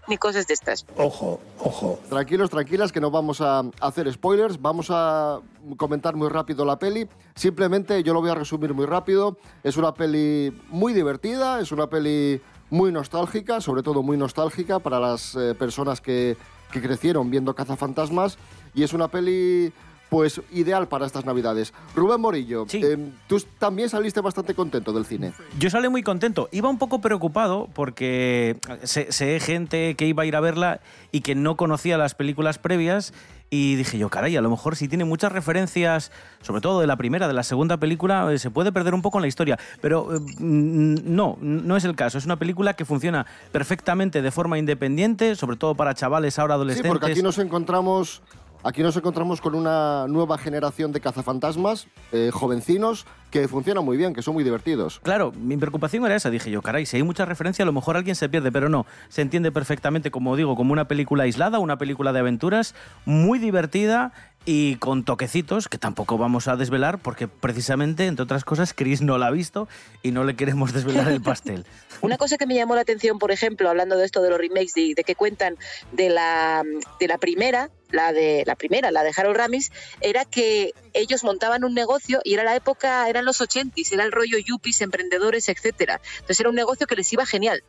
ni 0.09 0.17
cosas 0.17 0.45
de 0.45 0.53
estas. 0.53 0.85
Ojo, 0.97 1.39
ojo. 1.59 1.99
Tranquilos, 2.09 2.49
tranquilas, 2.49 2.91
que 2.91 2.99
no 2.99 3.09
vamos 3.09 3.39
a 3.39 3.63
hacer 3.79 4.11
spoilers, 4.11 4.61
vamos 4.61 4.87
a 4.89 5.39
comentar 5.77 6.17
muy 6.17 6.27
rápido 6.27 6.65
la 6.65 6.77
peli. 6.77 7.07
Simplemente 7.35 8.03
yo 8.03 8.13
lo 8.13 8.19
voy 8.19 8.29
a 8.29 8.35
resumir 8.35 8.73
muy 8.73 8.85
rápido. 8.85 9.37
Es 9.63 9.77
una 9.77 9.93
peli 9.93 10.51
muy 10.67 10.91
divertida, 10.91 11.61
es 11.61 11.71
una 11.71 11.87
peli 11.87 12.41
muy 12.69 12.91
nostálgica, 12.91 13.61
sobre 13.61 13.81
todo 13.81 14.03
muy 14.03 14.17
nostálgica 14.17 14.79
para 14.79 14.99
las 14.99 15.35
eh, 15.35 15.55
personas 15.55 16.01
que, 16.01 16.35
que 16.73 16.81
crecieron 16.81 17.31
viendo 17.31 17.55
cazafantasmas. 17.55 18.37
Y 18.73 18.83
es 18.83 18.91
una 18.91 19.07
peli 19.07 19.71
pues 20.09 20.41
ideal 20.51 20.87
para 20.87 21.05
estas 21.05 21.25
navidades. 21.25 21.73
Rubén 21.95 22.21
Morillo, 22.21 22.65
eh, 22.73 22.97
tú 23.27 23.41
también 23.59 23.89
saliste 23.89 24.21
bastante 24.21 24.53
contento 24.53 24.93
del 24.93 25.05
cine. 25.05 25.33
Yo 25.59 25.69
salí 25.69 25.89
muy 25.89 26.03
contento. 26.03 26.47
Iba 26.51 26.69
un 26.69 26.77
poco 26.77 27.01
preocupado 27.01 27.67
porque 27.73 28.57
sé, 28.83 29.11
sé 29.11 29.39
gente 29.39 29.95
que 29.95 30.07
iba 30.07 30.23
a 30.23 30.25
ir 30.25 30.35
a 30.35 30.39
verla 30.39 30.79
y 31.11 31.21
que 31.21 31.35
no 31.35 31.57
conocía 31.57 31.97
las 31.97 32.15
películas 32.15 32.57
previas. 32.57 33.13
Y 33.49 33.75
dije 33.75 33.97
yo, 33.97 34.09
caray, 34.09 34.35
a 34.35 34.41
lo 34.41 34.49
mejor 34.49 34.75
si 34.75 34.89
tiene 34.89 35.05
muchas 35.05 35.31
referencias, 35.31 36.11
sobre 36.41 36.59
todo 36.59 36.81
de 36.81 36.87
la 36.87 36.97
primera, 36.97 37.29
de 37.29 37.33
la 37.33 37.43
segunda 37.43 37.77
película, 37.77 38.29
eh, 38.33 38.39
se 38.39 38.51
puede 38.51 38.73
perder 38.73 38.93
un 38.93 39.01
poco 39.01 39.19
en 39.19 39.21
la 39.21 39.29
historia. 39.29 39.57
Pero 39.79 40.13
eh, 40.17 40.19
no, 40.39 41.37
no 41.39 41.77
es 41.77 41.85
el 41.85 41.95
caso. 41.95 42.17
Es 42.17 42.25
una 42.25 42.35
película 42.37 42.73
que 42.73 42.83
funciona 42.83 43.25
perfectamente 43.53 44.21
de 44.21 44.31
forma 44.31 44.57
independiente, 44.57 45.35
sobre 45.37 45.55
todo 45.55 45.75
para 45.75 45.93
chavales 45.93 46.37
ahora 46.39 46.55
Sí, 46.55 46.57
adolescentes. 46.57 46.89
porque 46.91 47.05
aquí 47.11 47.21
nos 47.21 47.37
encontramos, 47.37 48.21
aquí 48.67 48.83
nos 48.83 48.97
encontramos 48.97 49.39
con 49.39 49.55
una 49.55 50.07
nueva 50.09 50.37
generación 50.37 50.91
de 50.91 50.99
cazafantasmas, 50.99 51.87
eh, 52.11 52.31
jovencinos, 52.33 53.05
que 53.31 53.47
funcionan 53.47 53.85
muy 53.85 53.95
bien, 53.95 54.13
que 54.13 54.21
son 54.21 54.33
muy 54.33 54.43
divertidos. 54.43 54.99
Claro, 55.03 55.31
mi 55.31 55.55
preocupación 55.55 56.05
era 56.05 56.15
esa. 56.15 56.29
Dije 56.29 56.51
yo, 56.51 56.61
caray, 56.61 56.85
si 56.85 56.97
hay 56.97 57.03
mucha 57.03 57.23
referencia, 57.23 57.63
a 57.63 57.65
lo 57.65 57.71
mejor 57.71 57.95
alguien 57.95 58.15
se 58.15 58.27
pierde, 58.27 58.51
pero 58.51 58.67
no. 58.67 58.85
Se 59.07 59.21
entiende 59.21 59.53
perfectamente, 59.53 60.11
como 60.11 60.35
digo, 60.35 60.55
como 60.55 60.73
una 60.73 60.87
película 60.87 61.23
aislada, 61.23 61.59
una 61.59 61.77
película 61.77 62.11
de 62.11 62.19
aventuras, 62.19 62.75
muy 63.05 63.39
divertida 63.39 64.11
y 64.49 64.77
con 64.77 65.03
toquecitos 65.03 65.67
que 65.67 65.77
tampoco 65.77 66.17
vamos 66.17 66.47
a 66.47 66.55
desvelar 66.55 66.99
porque 66.99 67.27
precisamente, 67.27 68.05
entre 68.05 68.23
otras 68.23 68.45
cosas, 68.45 68.73
Chris 68.73 69.01
no 69.01 69.17
la 69.17 69.27
ha 69.27 69.31
visto 69.31 69.67
y 70.03 70.11
no 70.11 70.23
le 70.23 70.37
queremos 70.37 70.71
desvelar 70.71 71.11
el 71.11 71.21
pastel. 71.21 71.65
Una 72.01 72.17
cosa 72.17 72.37
que 72.37 72.47
me 72.47 72.55
llamó 72.55 72.73
la 72.73 72.81
atención, 72.81 73.19
por 73.19 73.31
ejemplo, 73.31 73.69
hablando 73.69 73.97
de 73.97 74.05
esto 74.05 74.21
de 74.21 74.29
los 74.29 74.39
remakes, 74.39 74.73
de, 74.73 74.93
de 74.95 75.03
que 75.03 75.15
cuentan 75.15 75.57
de 75.91 76.09
la, 76.09 76.63
de 76.97 77.07
la 77.09 77.17
primera, 77.17 77.69
la 77.91 78.13
de 78.13 78.43
la 78.45 78.55
primera, 78.55 78.89
la 78.91 79.03
de 79.03 79.11
Harold 79.15 79.35
Ramis, 79.35 79.71
era 79.99 80.23
que 80.23 80.73
ellos 80.93 81.25
montaban 81.25 81.65
un 81.65 81.73
negocio 81.73 82.21
y 82.23 82.33
era 82.33 82.45
la 82.45 82.55
época, 82.55 83.09
eran 83.09 83.25
los 83.25 83.41
80 83.41 83.75
era 83.91 84.03
el 84.03 84.13
rollo 84.13 84.37
yuppies, 84.37 84.79
emprendedores, 84.79 85.49
etcétera. 85.49 85.99
Entonces 86.15 86.39
era 86.39 86.49
un 86.49 86.55
negocio 86.55 86.87
que 86.87 86.95
les 86.95 87.11
iba 87.11 87.25
genial. 87.25 87.63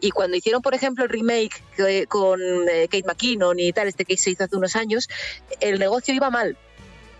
Y 0.00 0.10
cuando 0.10 0.36
hicieron, 0.36 0.62
por 0.62 0.74
ejemplo, 0.74 1.04
el 1.04 1.10
remake 1.10 1.62
con 2.08 2.40
eh, 2.40 2.88
Kate 2.90 3.04
McKinnon 3.06 3.58
y 3.58 3.72
tal, 3.72 3.88
este 3.88 4.04
que 4.04 4.16
se 4.16 4.30
hizo 4.30 4.44
hace 4.44 4.56
unos 4.56 4.76
años, 4.76 5.08
el 5.60 5.78
negocio 5.78 6.14
iba 6.14 6.30
mal. 6.30 6.56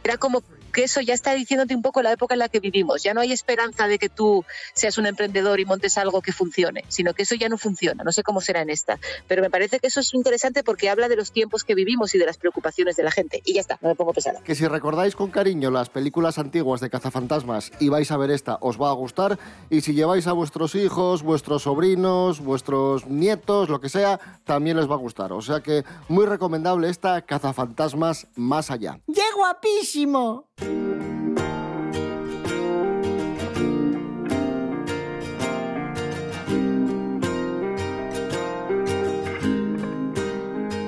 Era 0.03 0.17
como 0.19 0.43
que 0.75 0.85
eso 0.85 1.01
ya 1.01 1.15
está 1.15 1.33
diciéndote 1.33 1.75
un 1.75 1.81
poco 1.81 2.03
la 2.03 2.13
época 2.13 2.35
en 2.35 2.41
la 2.41 2.49
que 2.51 2.61
vivimos. 2.61 3.03
Ya 3.03 3.15
no 3.15 3.21
hay 3.21 3.33
esperanza 3.33 3.87
de 3.89 3.99
que 3.99 4.11
tú 4.11 4.45
seas 4.75 4.99
un 4.99 5.07
emprendedor 5.07 5.61
y 5.61 5.65
montes 5.65 5.97
algo 5.97 6.21
que 6.21 6.33
funcione, 6.33 6.85
sino 6.89 7.15
que 7.15 7.23
eso 7.23 7.35
ya 7.37 7.49
no 7.49 7.57
funciona. 7.57 8.05
No 8.05 8.13
sé 8.13 8.23
cómo 8.23 8.41
será 8.41 8.61
en 8.61 8.71
esta, 8.71 8.99
pero 9.29 9.41
me 9.41 9.51
parece 9.51 9.79
que 9.79 9.87
eso 9.87 10.01
es 10.01 10.13
interesante 10.13 10.63
porque 10.65 10.91
habla 10.91 11.09
de 11.09 11.17
los 11.17 11.33
tiempos 11.33 11.65
que 11.65 11.75
vivimos 11.75 12.15
y 12.15 12.19
de 12.19 12.27
las 12.27 12.37
preocupaciones 12.37 12.97
de 12.97 13.05
la 13.05 13.13
gente. 13.13 13.41
Y 13.45 13.55
ya 13.55 13.61
está, 13.61 13.79
no 13.81 13.89
me 13.89 13.95
pongo 13.95 14.13
pesada. 14.13 14.41
Que 14.43 14.55
si 14.55 14.67
recordáis 14.67 15.15
con 15.15 15.31
cariño 15.31 15.71
las 15.71 15.89
películas 15.89 16.39
antiguas 16.39 16.81
de 16.81 16.91
cazafantasmas 16.91 17.71
y 17.79 17.89
vais 17.89 18.11
a 18.11 18.17
ver 18.17 18.33
esta, 18.33 18.59
os 18.61 18.81
va 18.81 18.91
a 18.91 18.95
gustar. 18.95 19.39
Y 19.71 19.81
si 19.81 19.95
lleváis 19.95 20.27
a 20.27 20.33
vuestros 20.33 20.75
hijos, 20.75 21.23
vuestros 21.23 21.63
sobrinos, 21.63 22.41
vuestros 22.41 23.07
nietos, 23.07 23.69
lo 23.69 23.81
que 23.81 23.89
sea, 23.89 24.19
también 24.45 24.77
les 24.77 24.91
va 24.91 24.95
a 24.95 24.99
gustar. 24.99 25.33
O 25.33 25.41
sea 25.41 25.61
que 25.61 25.85
muy 26.09 26.27
recomendable 26.27 26.91
esta 26.91 27.23
cazafantasmas 27.23 28.27
más 28.35 28.73
allá. 28.73 28.99
¡Qué 29.07 29.23
guapísimo! 29.37 30.49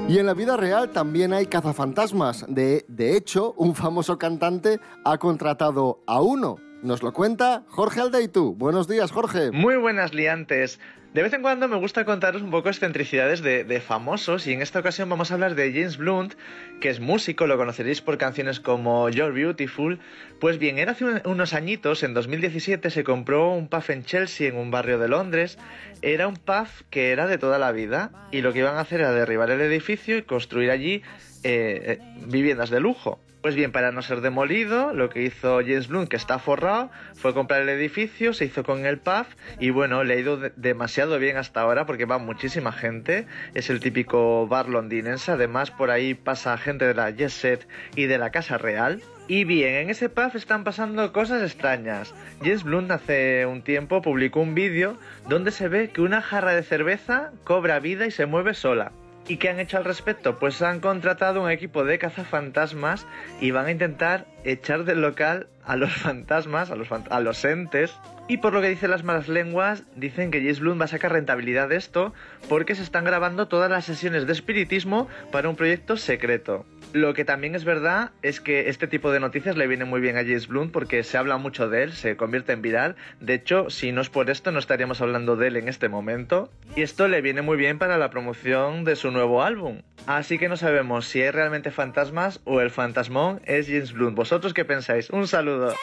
Y 0.08 0.18
en 0.18 0.26
la 0.26 0.34
vida 0.34 0.56
real 0.56 0.90
también 0.92 1.34
hay 1.34 1.46
cazafantasmas. 1.46 2.46
De, 2.48 2.86
de 2.88 3.16
hecho, 3.16 3.52
un 3.58 3.74
famoso 3.74 4.16
cantante 4.16 4.80
ha 5.04 5.18
contratado 5.18 6.00
a 6.06 6.22
uno. 6.22 6.56
Nos 6.82 7.02
lo 7.02 7.12
cuenta 7.12 7.64
Jorge 7.68 8.00
Aldeitu. 8.00 8.54
Buenos 8.54 8.88
días, 8.88 9.10
Jorge. 9.10 9.50
Muy 9.50 9.76
buenas 9.76 10.14
liantes. 10.14 10.80
De 11.16 11.22
vez 11.22 11.32
en 11.32 11.40
cuando 11.40 11.66
me 11.66 11.76
gusta 11.76 12.04
contaros 12.04 12.42
un 12.42 12.50
poco 12.50 12.68
excentricidades 12.68 13.40
de, 13.40 13.80
famosos 13.80 14.46
y 14.46 14.52
en 14.52 14.60
esta 14.60 14.80
ocasión 14.80 15.08
vamos 15.08 15.30
a 15.30 15.34
hablar 15.34 15.54
de 15.54 15.72
James 15.72 15.96
Blunt, 15.96 16.34
que 16.78 16.90
es 16.90 17.00
músico, 17.00 17.46
lo 17.46 17.56
conoceréis 17.56 18.02
por 18.02 18.18
canciones 18.18 18.60
como 18.60 19.08
You're 19.08 19.32
Beautiful. 19.32 19.98
Pues 20.40 20.58
bien, 20.58 20.78
era 20.78 20.92
hace 20.92 21.06
un- 21.06 21.22
unos 21.24 21.54
añitos, 21.54 22.02
en 22.02 22.12
2017 22.12 22.90
se 22.90 23.02
compró 23.02 23.54
un 23.54 23.68
pub 23.68 23.84
en 23.88 24.04
Chelsea, 24.04 24.48
en 24.50 24.58
un 24.58 24.70
barrio 24.70 24.98
de 24.98 25.08
Londres. 25.08 25.56
Era 26.02 26.28
un 26.28 26.36
pub 26.36 26.68
que 26.90 27.12
era 27.12 27.26
de 27.26 27.38
toda 27.38 27.58
la 27.58 27.72
vida 27.72 28.10
y 28.30 28.42
lo 28.42 28.52
que 28.52 28.58
iban 28.58 28.76
a 28.76 28.80
hacer 28.80 29.00
era 29.00 29.12
derribar 29.12 29.50
el 29.50 29.62
edificio 29.62 30.18
y 30.18 30.22
construir 30.22 30.70
allí 30.70 30.96
eh, 31.44 31.96
eh, 31.96 31.98
viviendas 32.26 32.68
de 32.68 32.80
lujo. 32.80 33.20
Pues 33.46 33.54
bien, 33.54 33.70
para 33.70 33.92
no 33.92 34.02
ser 34.02 34.22
demolido, 34.22 34.92
lo 34.92 35.08
que 35.08 35.22
hizo 35.22 35.58
James 35.60 35.86
Blunt, 35.86 36.08
que 36.08 36.16
está 36.16 36.40
forrado, 36.40 36.90
fue 37.14 37.32
comprar 37.32 37.60
el 37.62 37.68
edificio, 37.68 38.32
se 38.34 38.46
hizo 38.46 38.64
con 38.64 38.84
el 38.84 38.98
pub 38.98 39.24
y 39.60 39.70
bueno, 39.70 40.02
le 40.02 40.14
ha 40.14 40.18
ido 40.18 40.36
de- 40.36 40.52
demasiado 40.56 41.16
bien 41.20 41.36
hasta 41.36 41.60
ahora 41.60 41.86
porque 41.86 42.06
va 42.06 42.18
muchísima 42.18 42.72
gente. 42.72 43.28
Es 43.54 43.70
el 43.70 43.78
típico 43.78 44.48
bar 44.48 44.68
londinense, 44.68 45.30
además 45.30 45.70
por 45.70 45.92
ahí 45.92 46.14
pasa 46.14 46.58
gente 46.58 46.86
de 46.86 46.94
la 46.94 47.08
Jet 47.10 47.28
Set 47.28 47.68
y 47.94 48.06
de 48.06 48.18
la 48.18 48.30
Casa 48.30 48.58
Real. 48.58 49.00
Y 49.28 49.44
bien, 49.44 49.74
en 49.74 49.90
ese 49.90 50.08
pub 50.08 50.32
están 50.34 50.64
pasando 50.64 51.12
cosas 51.12 51.40
extrañas. 51.40 52.12
James 52.40 52.64
Blunt 52.64 52.90
hace 52.90 53.46
un 53.46 53.62
tiempo 53.62 54.02
publicó 54.02 54.40
un 54.40 54.56
vídeo 54.56 54.98
donde 55.28 55.52
se 55.52 55.68
ve 55.68 55.90
que 55.90 56.00
una 56.00 56.20
jarra 56.20 56.52
de 56.56 56.64
cerveza 56.64 57.30
cobra 57.44 57.78
vida 57.78 58.06
y 58.06 58.10
se 58.10 58.26
mueve 58.26 58.54
sola. 58.54 58.90
¿Y 59.28 59.38
qué 59.38 59.48
han 59.48 59.58
hecho 59.58 59.76
al 59.76 59.84
respecto? 59.84 60.38
Pues 60.38 60.62
han 60.62 60.78
contratado 60.78 61.42
un 61.42 61.50
equipo 61.50 61.84
de 61.84 61.98
cazafantasmas 61.98 63.06
y 63.40 63.50
van 63.50 63.66
a 63.66 63.72
intentar 63.72 64.26
echar 64.44 64.84
del 64.84 65.00
local 65.00 65.48
a 65.64 65.74
los 65.74 65.92
fantasmas, 65.92 66.70
a 66.70 67.20
los, 67.20 67.44
entes. 67.44 67.92
Y 68.28 68.36
por 68.36 68.52
lo 68.52 68.62
que 68.62 68.68
dicen 68.68 68.90
las 68.90 69.02
malas 69.02 69.26
lenguas, 69.26 69.82
dicen 69.96 70.30
que 70.30 70.38
James 70.38 70.60
Blunt 70.60 70.80
va 70.80 70.84
a 70.84 70.88
sacar 70.88 71.12
rentabilidad 71.12 71.68
de 71.68 71.76
esto 71.76 72.14
porque 72.48 72.76
se 72.76 72.82
están 72.82 73.04
grabando 73.04 73.48
todas 73.48 73.68
las 73.68 73.84
sesiones 73.84 74.28
de 74.28 74.32
espiritismo 74.32 75.08
para 75.32 75.48
un 75.48 75.56
proyecto 75.56 75.96
secreto. 75.96 76.64
Lo 76.96 77.12
que 77.12 77.26
también 77.26 77.54
es 77.54 77.66
verdad 77.66 78.12
es 78.22 78.40
que 78.40 78.70
este 78.70 78.86
tipo 78.86 79.10
de 79.10 79.20
noticias 79.20 79.54
le 79.54 79.66
viene 79.66 79.84
muy 79.84 80.00
bien 80.00 80.16
a 80.16 80.22
James 80.22 80.48
Blunt 80.48 80.72
porque 80.72 81.02
se 81.02 81.18
habla 81.18 81.36
mucho 81.36 81.68
de 81.68 81.82
él, 81.82 81.92
se 81.92 82.16
convierte 82.16 82.54
en 82.54 82.62
viral. 82.62 82.96
De 83.20 83.34
hecho, 83.34 83.68
si 83.68 83.92
no 83.92 84.00
es 84.00 84.08
por 84.08 84.30
esto, 84.30 84.50
no 84.50 84.58
estaríamos 84.58 85.02
hablando 85.02 85.36
de 85.36 85.48
él 85.48 85.56
en 85.56 85.68
este 85.68 85.90
momento. 85.90 86.48
Y 86.74 86.80
esto 86.80 87.06
le 87.06 87.20
viene 87.20 87.42
muy 87.42 87.58
bien 87.58 87.78
para 87.78 87.98
la 87.98 88.08
promoción 88.08 88.84
de 88.84 88.96
su 88.96 89.10
nuevo 89.10 89.42
álbum. 89.42 89.82
Así 90.06 90.38
que 90.38 90.48
no 90.48 90.56
sabemos 90.56 91.06
si 91.06 91.20
es 91.20 91.34
realmente 91.34 91.70
fantasmas 91.70 92.40
o 92.44 92.62
el 92.62 92.70
fantasmón 92.70 93.42
es 93.44 93.66
James 93.66 93.92
Blunt. 93.92 94.16
¿Vosotros 94.16 94.54
qué 94.54 94.64
pensáis? 94.64 95.10
Un 95.10 95.28
saludo. 95.28 95.74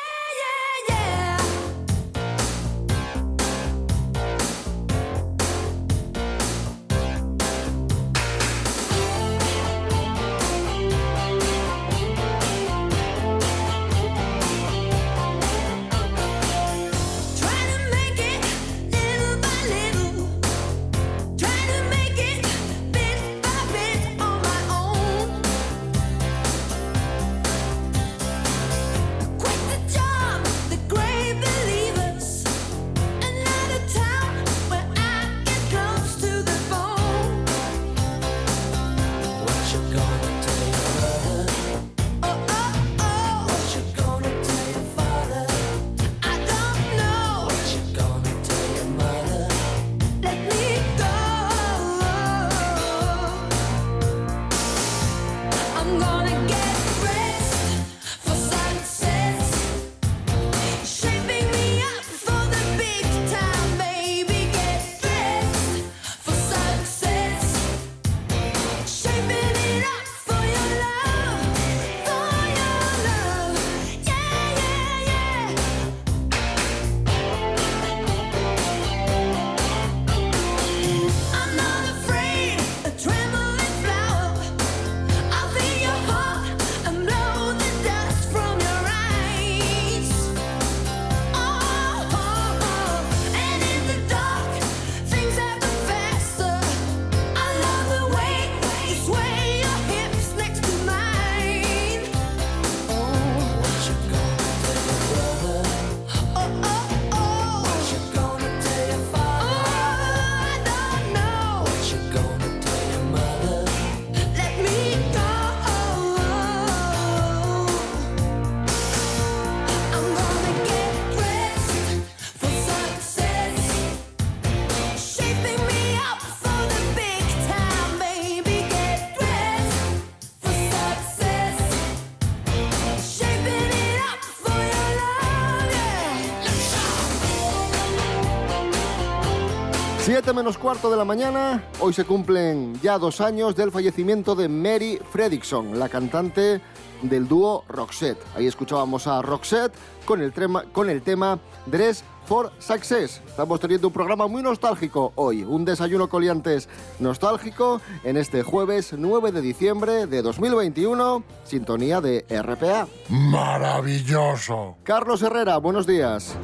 Siete 140.23 140.37
menos 140.37 140.57
cuarto 140.57 140.89
de 140.89 140.95
la 140.95 141.03
mañana, 141.03 141.61
hoy 141.81 141.91
se 141.91 142.05
cumplen 142.05 142.79
ya 142.81 142.97
dos 142.97 143.19
años 143.19 143.57
del 143.57 143.71
fallecimiento 143.73 144.35
de 144.35 144.47
Mary 144.47 144.97
Fredrickson, 145.11 145.77
la 145.77 145.89
cantante 145.89 146.61
del 147.01 147.27
dúo 147.27 147.65
Roxette. 147.67 148.23
Ahí 148.33 148.47
escuchábamos 148.47 149.05
a 149.07 149.21
Roxette 149.21 149.73
con 150.05 150.21
el, 150.21 150.31
tema, 150.31 150.63
con 150.71 150.89
el 150.89 151.01
tema 151.01 151.39
Dress 151.65 152.05
for 152.25 152.53
Success. 152.59 153.21
Estamos 153.27 153.59
teniendo 153.59 153.87
un 153.87 153.93
programa 153.93 154.27
muy 154.27 154.41
nostálgico 154.41 155.11
hoy, 155.15 155.43
un 155.43 155.65
desayuno 155.65 156.07
coliantes 156.07 156.69
nostálgico 156.99 157.81
en 158.05 158.15
este 158.15 158.43
jueves 158.43 158.95
9 158.97 159.33
de 159.33 159.41
diciembre 159.41 160.07
de 160.07 160.21
2021, 160.21 161.21
sintonía 161.43 161.99
de 161.99 162.25
RPA. 162.29 162.87
Maravilloso. 163.09 164.77
Carlos 164.83 165.21
Herrera, 165.21 165.57
buenos 165.57 165.85
días. 165.85 166.37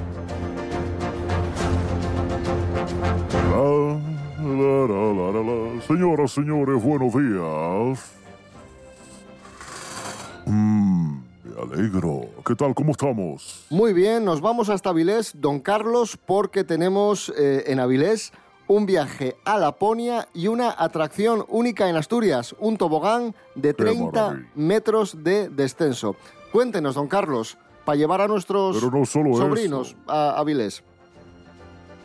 Señoras, 5.86 6.32
señores, 6.32 6.82
buenos 6.82 7.14
días. 7.14 8.12
Mm, 10.46 11.18
me 11.44 11.62
alegro. 11.62 12.22
¿Qué 12.46 12.56
tal? 12.56 12.74
¿Cómo 12.74 12.92
estamos? 12.92 13.66
Muy 13.70 13.92
bien, 13.92 14.24
nos 14.24 14.40
vamos 14.40 14.70
hasta 14.70 14.92
Avilés, 14.92 15.34
don 15.36 15.60
Carlos, 15.60 16.18
porque 16.26 16.64
tenemos 16.64 17.34
eh, 17.38 17.66
en 17.68 17.82
Avilés 17.82 18.32
un 18.68 18.86
viaje 18.86 19.36
a 19.44 19.58
Laponia 19.58 20.30
y 20.34 20.48
una 20.48 20.74
atracción 20.78 21.44
única 21.50 21.90
en 21.90 21.98
Asturias, 21.98 22.56
un 22.60 22.78
tobogán 22.78 23.36
de 23.56 23.74
30 23.74 24.22
maravilla. 24.22 24.50
metros 24.56 25.22
de 25.22 25.50
descenso. 25.50 26.16
Cuéntenos, 26.54 26.96
don 26.96 27.10
Carlos, 27.10 27.58
para 27.84 27.98
llevar 27.98 28.22
a 28.22 28.28
nuestros 28.30 28.82
no 28.82 29.06
sobrinos 29.06 29.90
eso. 29.90 29.98
a 30.08 30.40
Avilés. 30.40 30.82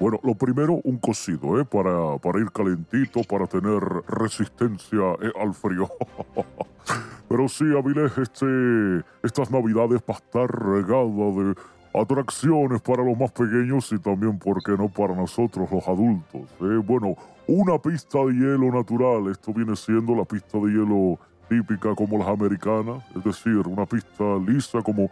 Bueno, 0.00 0.18
lo 0.22 0.35
primero, 0.35 0.80
un 0.85 0.98
cocido, 0.98 1.61
¿eh? 1.61 1.64
Para, 1.64 2.18
para 2.18 2.40
ir 2.40 2.50
calentito, 2.50 3.22
para 3.22 3.46
tener 3.46 3.80
resistencia 4.09 5.00
eh, 5.22 5.33
al 5.40 5.54
frío. 5.54 5.88
Pero 7.28 7.48
sí, 7.48 7.64
Avilés, 7.76 8.16
este, 8.18 9.04
estas 9.22 9.50
navidades 9.50 10.00
va 10.00 10.14
a 10.14 10.18
estar 10.18 10.50
regada 10.50 11.04
de 11.04 11.54
atracciones 11.94 12.80
para 12.83 13.04
los 13.04 13.16
más 13.16 13.30
pequeños 13.33 13.90
y 13.92 13.98
también, 13.98 14.38
¿por 14.38 14.62
qué 14.62 14.72
no, 14.72 14.88
para 14.88 15.14
nosotros, 15.14 15.70
los 15.70 15.87
adultos? 15.87 16.42
¿eh? 16.61 16.83
Bueno, 16.85 17.14
una 17.46 17.78
pista 17.78 18.18
de 18.18 18.33
hielo 18.33 18.72
natural, 18.72 19.28
esto 19.30 19.52
viene 19.52 19.76
siendo 19.76 20.14
la 20.14 20.24
pista 20.24 20.59
de 20.59 20.72
hielo 20.72 21.18
típica 21.48 21.94
como 21.94 22.18
las 22.18 22.28
americanas, 22.28 23.04
es 23.16 23.22
decir, 23.22 23.59
una 23.66 23.87
pista 23.87 24.24
lisa 24.46 24.83
como 24.83 25.09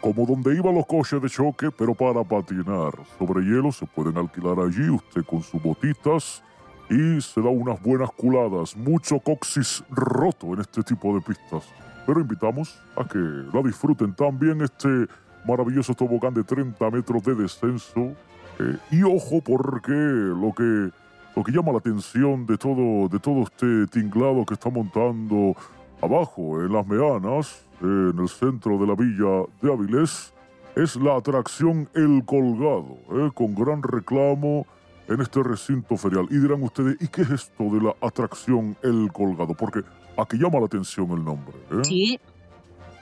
como 0.00 0.26
donde 0.26 0.54
iban 0.54 0.74
los 0.74 0.86
coches 0.86 1.20
de 1.20 1.28
choque, 1.28 1.70
pero 1.70 1.94
para 1.94 2.22
patinar 2.22 2.92
sobre 3.18 3.44
hielo 3.44 3.72
se 3.72 3.86
pueden 3.86 4.16
alquilar 4.16 4.58
allí 4.60 4.88
usted 4.90 5.24
con 5.24 5.42
sus 5.42 5.62
botitas 5.62 6.42
y 6.88 7.20
se 7.20 7.40
da 7.40 7.48
unas 7.48 7.82
buenas 7.82 8.10
culadas, 8.12 8.76
mucho 8.76 9.18
coxis 9.18 9.82
roto 9.90 10.54
en 10.54 10.60
este 10.60 10.82
tipo 10.82 11.14
de 11.14 11.20
pistas. 11.20 11.64
Pero 12.06 12.20
invitamos 12.20 12.80
a 12.96 13.04
que 13.04 13.18
la 13.18 13.62
disfruten 13.62 14.14
también 14.14 14.60
este 14.60 15.06
maravilloso 15.46 15.94
tobogán 15.94 16.34
de 16.34 16.44
30 16.44 16.90
metros 16.90 17.22
de 17.24 17.34
descenso. 17.34 18.14
eh, 18.58 18.76
y 18.90 19.02
ojo 19.02 19.40
porque 19.42 19.92
lo 19.92 20.52
que, 20.54 20.90
lo 21.34 21.44
que 21.44 21.52
llama 21.52 21.72
la 21.72 21.78
atención 21.78 22.46
de 22.46 22.56
todo, 22.56 23.08
de 23.08 23.18
todo 23.18 23.42
este 23.42 23.86
tinglado 23.88 24.46
que 24.46 24.54
está 24.54 24.70
montando 24.70 25.54
abajo 26.00 26.60
en 26.62 26.72
las 26.72 26.86
Meanas, 26.86 27.64
en 27.80 28.14
el 28.18 28.28
centro 28.28 28.78
de 28.78 28.86
la 28.86 28.94
villa 28.94 29.46
de 29.62 29.72
Avilés, 29.72 30.32
es 30.74 30.96
la 30.96 31.16
atracción 31.16 31.88
El 31.94 32.22
Colgado, 32.24 32.98
eh, 33.12 33.30
con 33.34 33.54
gran 33.54 33.82
reclamo 33.82 34.66
en 35.08 35.20
este 35.20 35.42
recinto 35.42 35.96
ferial. 35.96 36.26
Y 36.30 36.38
dirán 36.38 36.62
ustedes, 36.62 36.96
¿y 37.00 37.08
qué 37.08 37.22
es 37.22 37.30
esto 37.30 37.64
de 37.64 37.80
la 37.80 37.94
atracción 38.00 38.76
El 38.82 39.10
Colgado? 39.12 39.54
Porque 39.54 39.80
aquí 40.16 40.36
llama 40.36 40.60
la 40.60 40.66
atención 40.66 41.10
el 41.12 41.24
nombre. 41.24 41.56
¿eh? 41.70 41.82
Sí. 41.84 42.20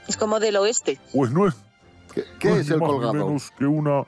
Es 0.07 0.17
como 0.17 0.39
del 0.39 0.55
oeste. 0.57 0.99
Pues 1.13 1.31
no 1.31 1.47
es. 1.47 1.55
¿Qué 2.39 2.49
no 2.49 2.55
es 2.55 2.67
ni 2.67 2.73
El 2.75 2.79
más 2.79 2.89
Colgado? 2.89 3.13
menos 3.13 3.51
que 3.57 3.65
una. 3.65 4.05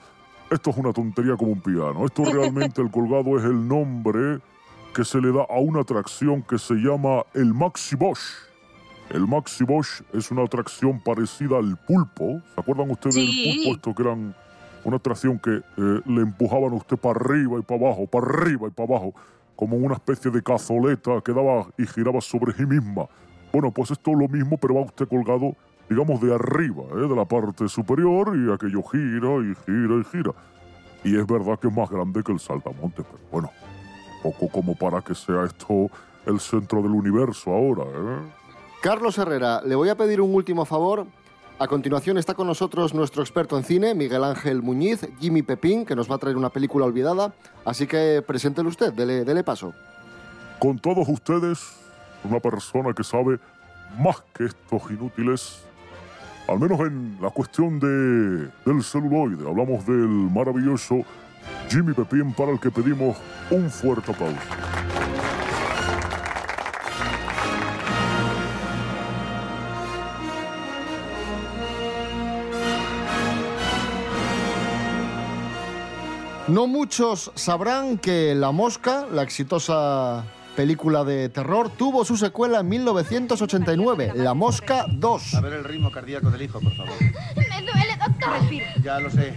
Esto 0.50 0.70
es 0.70 0.78
una 0.78 0.94
tontería 0.94 1.36
como 1.36 1.52
un 1.52 1.62
piano. 1.62 2.06
Esto 2.06 2.24
realmente 2.24 2.82
el 2.82 2.90
colgado 2.90 3.38
es 3.38 3.44
el 3.44 3.68
nombre 3.68 4.40
que 4.94 5.04
se 5.04 5.20
le 5.20 5.34
da 5.34 5.46
a 5.50 5.60
una 5.60 5.82
atracción 5.82 6.42
que 6.42 6.58
se 6.58 6.76
llama 6.76 7.26
el 7.34 7.54
Maxi 7.54 7.98
Bosch. 7.98 8.47
El 9.10 9.26
Maxi 9.26 9.64
Bosch 9.64 10.02
es 10.14 10.32
una 10.32 10.44
atracción 10.44 11.00
parecida 11.00 11.58
al 11.58 11.78
pulpo. 11.78 12.42
¿Se 12.54 12.60
acuerdan 12.62 12.92
ustedes 12.92 13.16
Sí. 13.16 13.44
del 13.46 13.56
pulpo? 13.56 13.76
Esto 13.76 13.96
que 13.96 14.04
eran 14.04 14.36
una 14.84 14.98
atracción 14.98 15.40
que 15.40 15.52
eh, 15.56 16.02
le 16.06 16.22
empujaban 16.22 16.74
a 16.74 16.76
usted 16.76 16.98
para 16.98 17.20
arriba 17.20 17.60
y 17.60 17.62
para 17.62 17.86
abajo, 17.88 18.06
para 18.08 18.26
arriba 18.28 18.68
y 18.68 18.72
para 18.72 18.90
abajo, 18.96 19.14
como 19.56 19.78
una 19.78 19.96
especie 19.96 20.30
de 20.32 20.42
cazoleta 20.44 21.22
que 21.22 21.34
daba 21.34 21.68
y 21.78 21.86
giraba 21.88 22.22
sobre 22.22 22.54
sí 22.54 22.66
misma. 22.66 23.08
Bueno, 23.52 23.72
pues 23.72 23.92
esto 23.92 24.12
es 24.12 24.18
lo 24.18 24.28
mismo, 24.28 24.58
pero 24.58 24.76
va 24.76 24.82
usted 24.82 25.08
colgado, 25.08 25.56
digamos, 25.90 26.22
de 26.22 26.36
arriba, 26.36 26.84
¿eh? 26.94 27.08
de 27.08 27.16
la 27.16 27.26
parte 27.26 27.68
superior, 27.70 28.34
y 28.36 28.52
aquello 28.52 28.84
gira 28.84 29.30
y 29.40 29.56
gira 29.66 29.96
y 29.96 30.04
gira. 30.12 30.32
Y 31.04 31.18
es 31.18 31.26
verdad 31.26 31.58
que 31.60 31.68
es 31.70 31.74
más 31.74 31.90
grande 31.90 32.22
que 32.24 32.32
el 32.34 32.40
saltamontes, 32.40 33.06
pero 33.06 33.20
bueno, 33.32 33.50
poco 34.22 34.50
como 34.50 34.76
para 34.76 35.02
que 35.02 35.16
sea 35.16 35.46
esto 35.46 35.90
el 36.26 36.40
centro 36.42 36.82
del 36.82 36.92
universo 36.92 37.52
ahora, 37.54 37.84
¿eh? 37.84 38.32
Carlos 38.88 39.18
Herrera, 39.18 39.62
le 39.66 39.76
voy 39.76 39.90
a 39.90 39.98
pedir 39.98 40.22
un 40.22 40.34
último 40.34 40.64
favor. 40.64 41.08
A 41.60 41.68
continuación 41.68 42.18
está 42.18 42.36
con 42.36 42.48
nosotros 42.48 42.94
nuestro 42.94 43.22
experto 43.22 43.58
en 43.58 43.66
cine, 43.66 43.94
Miguel 43.94 44.24
Ángel 44.24 44.62
Muñiz, 44.62 45.06
Jimmy 45.20 45.42
Pepín, 45.42 45.86
que 45.86 45.94
nos 45.94 46.10
va 46.10 46.16
a 46.16 46.18
traer 46.20 46.38
una 46.38 46.52
película 46.52 46.86
olvidada. 46.86 47.34
Así 47.66 47.86
que 47.86 48.24
preséntelo 48.26 48.70
usted, 48.70 48.94
dele, 48.94 49.26
dele 49.26 49.44
paso. 49.44 49.74
Con 50.58 50.80
todos 50.80 51.06
ustedes, 51.10 51.60
una 52.24 52.40
persona 52.40 52.94
que 52.94 53.04
sabe 53.04 53.40
más 54.00 54.24
que 54.34 54.46
estos 54.46 54.90
inútiles, 54.90 55.64
al 56.48 56.58
menos 56.58 56.80
en 56.80 57.18
la 57.22 57.30
cuestión 57.30 57.82
de, 57.82 58.50
del 58.66 58.82
celuloide. 58.86 59.50
Hablamos 59.50 59.86
del 59.86 60.08
maravilloso 60.08 61.02
Jimmy 61.68 61.92
Pepín 61.92 62.34
para 62.34 62.54
el 62.54 62.60
que 62.62 62.72
pedimos 62.72 63.18
un 63.52 63.70
fuerte 63.70 64.14
aplauso. 64.14 64.87
No 76.48 76.66
muchos 76.68 77.32
sabrán 77.36 77.98
que 77.98 78.34
La 78.34 78.52
Mosca, 78.52 79.06
la 79.12 79.24
exitosa 79.24 80.24
película 80.56 81.04
de 81.04 81.28
terror, 81.30 81.70
tuvo 81.70 82.06
su 82.06 82.16
secuela 82.18 82.62
en 82.62 82.70
1989, 82.70 84.14
La 84.16 84.34
Mosca 84.34 84.86
2. 84.90 85.34
A 85.36 85.42
ver 85.42 85.54
el 85.54 85.64
ritmo 85.66 85.92
cardíaco 85.92 86.32
del 86.32 86.44
hijo, 86.44 86.60
por 86.62 86.74
favor. 86.76 86.94
Me 87.02 87.62
duele, 87.62 87.98
doctor. 88.06 88.40
Respira. 88.40 88.66
Ya 88.82 89.00
lo 89.00 89.10
sé. 89.10 89.34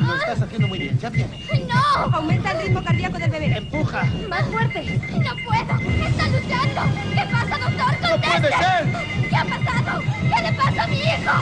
Lo 0.00 0.16
estás 0.16 0.42
haciendo 0.42 0.66
muy 0.68 0.78
bien, 0.78 0.98
ya 0.98 1.10
tienes. 1.10 1.40
¡No! 1.68 2.16
Aumenta 2.16 2.52
el 2.52 2.62
ritmo 2.62 2.82
cardíaco 2.82 3.18
del 3.18 3.30
bebé. 3.30 3.56
Empuja. 3.58 4.04
Más 4.28 4.44
fuerte. 4.46 4.98
No 5.12 5.34
puedo. 5.44 6.06
Está 6.06 6.28
luchando. 6.28 6.80
¿Qué 7.14 7.26
pasa, 7.30 7.58
doctor? 7.58 8.00
¡No 8.00 8.08
puede 8.08 8.32
¡Conteste! 8.32 8.48
ser! 8.58 9.28
¿Qué 9.28 9.36
ha 9.36 9.44
pasado? 9.44 10.00
¿Qué 10.22 10.42
le 10.42 10.52
pasa 10.56 10.84
a 10.84 10.86
mi 10.86 10.96
hijo? 10.96 11.32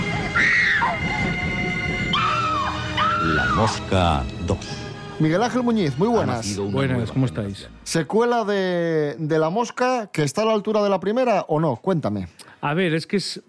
La 0.81 1.36
Mosca 3.57 4.23
2. 4.47 4.59
Miguel 5.19 5.43
Ángel 5.43 5.63
Muñiz, 5.63 5.97
muy 5.97 6.09
buenas. 6.09 6.59
Buenas, 6.59 7.11
¿cómo 7.11 7.25
estáis? 7.25 7.71
¿Secuela 7.85 8.45
de, 8.45 9.17
de 9.19 9.39
La 9.39 9.49
Mosca 9.49 10.11
que 10.13 10.25
está 10.25 10.43
a 10.43 10.45
la 10.45 10.53
altura 10.53 10.83
de 10.83 10.91
la 10.91 11.01
primera 11.01 11.47
o 11.49 11.59
no? 11.59 11.77
Cuéntame. 11.77 12.29
A 12.61 12.75
ver, 12.75 12.93
es 12.93 13.07
que 13.07 13.17
es. 13.17 13.43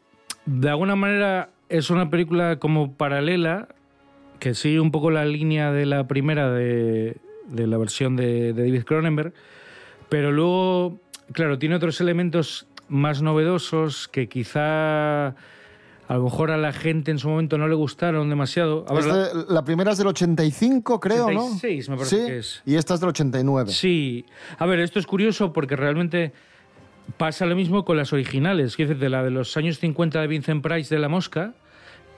De 0.45 0.69
alguna 0.69 0.95
manera 0.95 1.49
es 1.67 1.89
una 1.89 2.09
película 2.09 2.57
como 2.57 2.93
paralela 2.93 3.67
que 4.39 4.53
sigue 4.53 4.79
un 4.79 4.91
poco 4.91 5.11
la 5.11 5.25
línea 5.25 5.73
de 5.73 5.85
la 5.85 6.07
primera 6.07 6.51
de, 6.51 7.17
de 7.49 7.67
la 7.67 7.77
versión 7.77 8.15
de, 8.15 8.53
de 8.53 8.63
David 8.63 8.85
Cronenberg, 8.85 9.33
pero 10.07 10.31
luego, 10.31 11.01
claro, 11.33 11.59
tiene 11.59 11.75
otros 11.75 11.99
elementos 11.99 12.65
más 12.87 13.21
novedosos 13.21 14.07
que 14.07 14.29
quizá 14.29 15.35
a 16.07 16.13
lo 16.15 16.23
mejor 16.23 16.51
a 16.51 16.57
la 16.57 16.71
gente 16.71 17.11
en 17.11 17.19
su 17.19 17.27
momento 17.29 17.57
no 17.57 17.67
le 17.67 17.75
gustaron 17.75 18.29
demasiado. 18.29 18.85
La- 19.49 19.63
primera 19.65 19.91
es 19.91 19.97
del 19.97 20.07
85, 20.07 20.99
creo, 20.99 21.25
86 21.25 21.89
¿no? 21.89 21.95
me 21.95 21.97
parece 21.97 22.15
Sí, 22.21 22.25
que 22.25 22.37
es. 22.37 22.61
Y 22.65 22.75
esta 22.75 22.93
es 22.93 22.99
del 23.01 23.09
89. 23.09 23.71
Sí. 23.71 24.25
A 24.57 24.65
ver, 24.65 24.79
esto 24.79 24.99
es 24.99 25.05
curioso 25.07 25.51
porque 25.51 25.75
realmente 25.75 26.31
pasa 27.17 27.45
lo 27.45 27.55
mismo 27.55 27.83
con 27.85 27.97
las 27.97 28.13
originales. 28.13 28.75
Quiero 28.75 28.89
decir, 28.89 29.01
de 29.01 29.09
la 29.09 29.23
de 29.23 29.31
los 29.31 29.55
años 29.57 29.79
50 29.79 30.21
de 30.21 30.27
Vincent 30.27 30.63
Price 30.63 30.93
de 30.93 30.99
La 31.01 31.09
Mosca, 31.09 31.53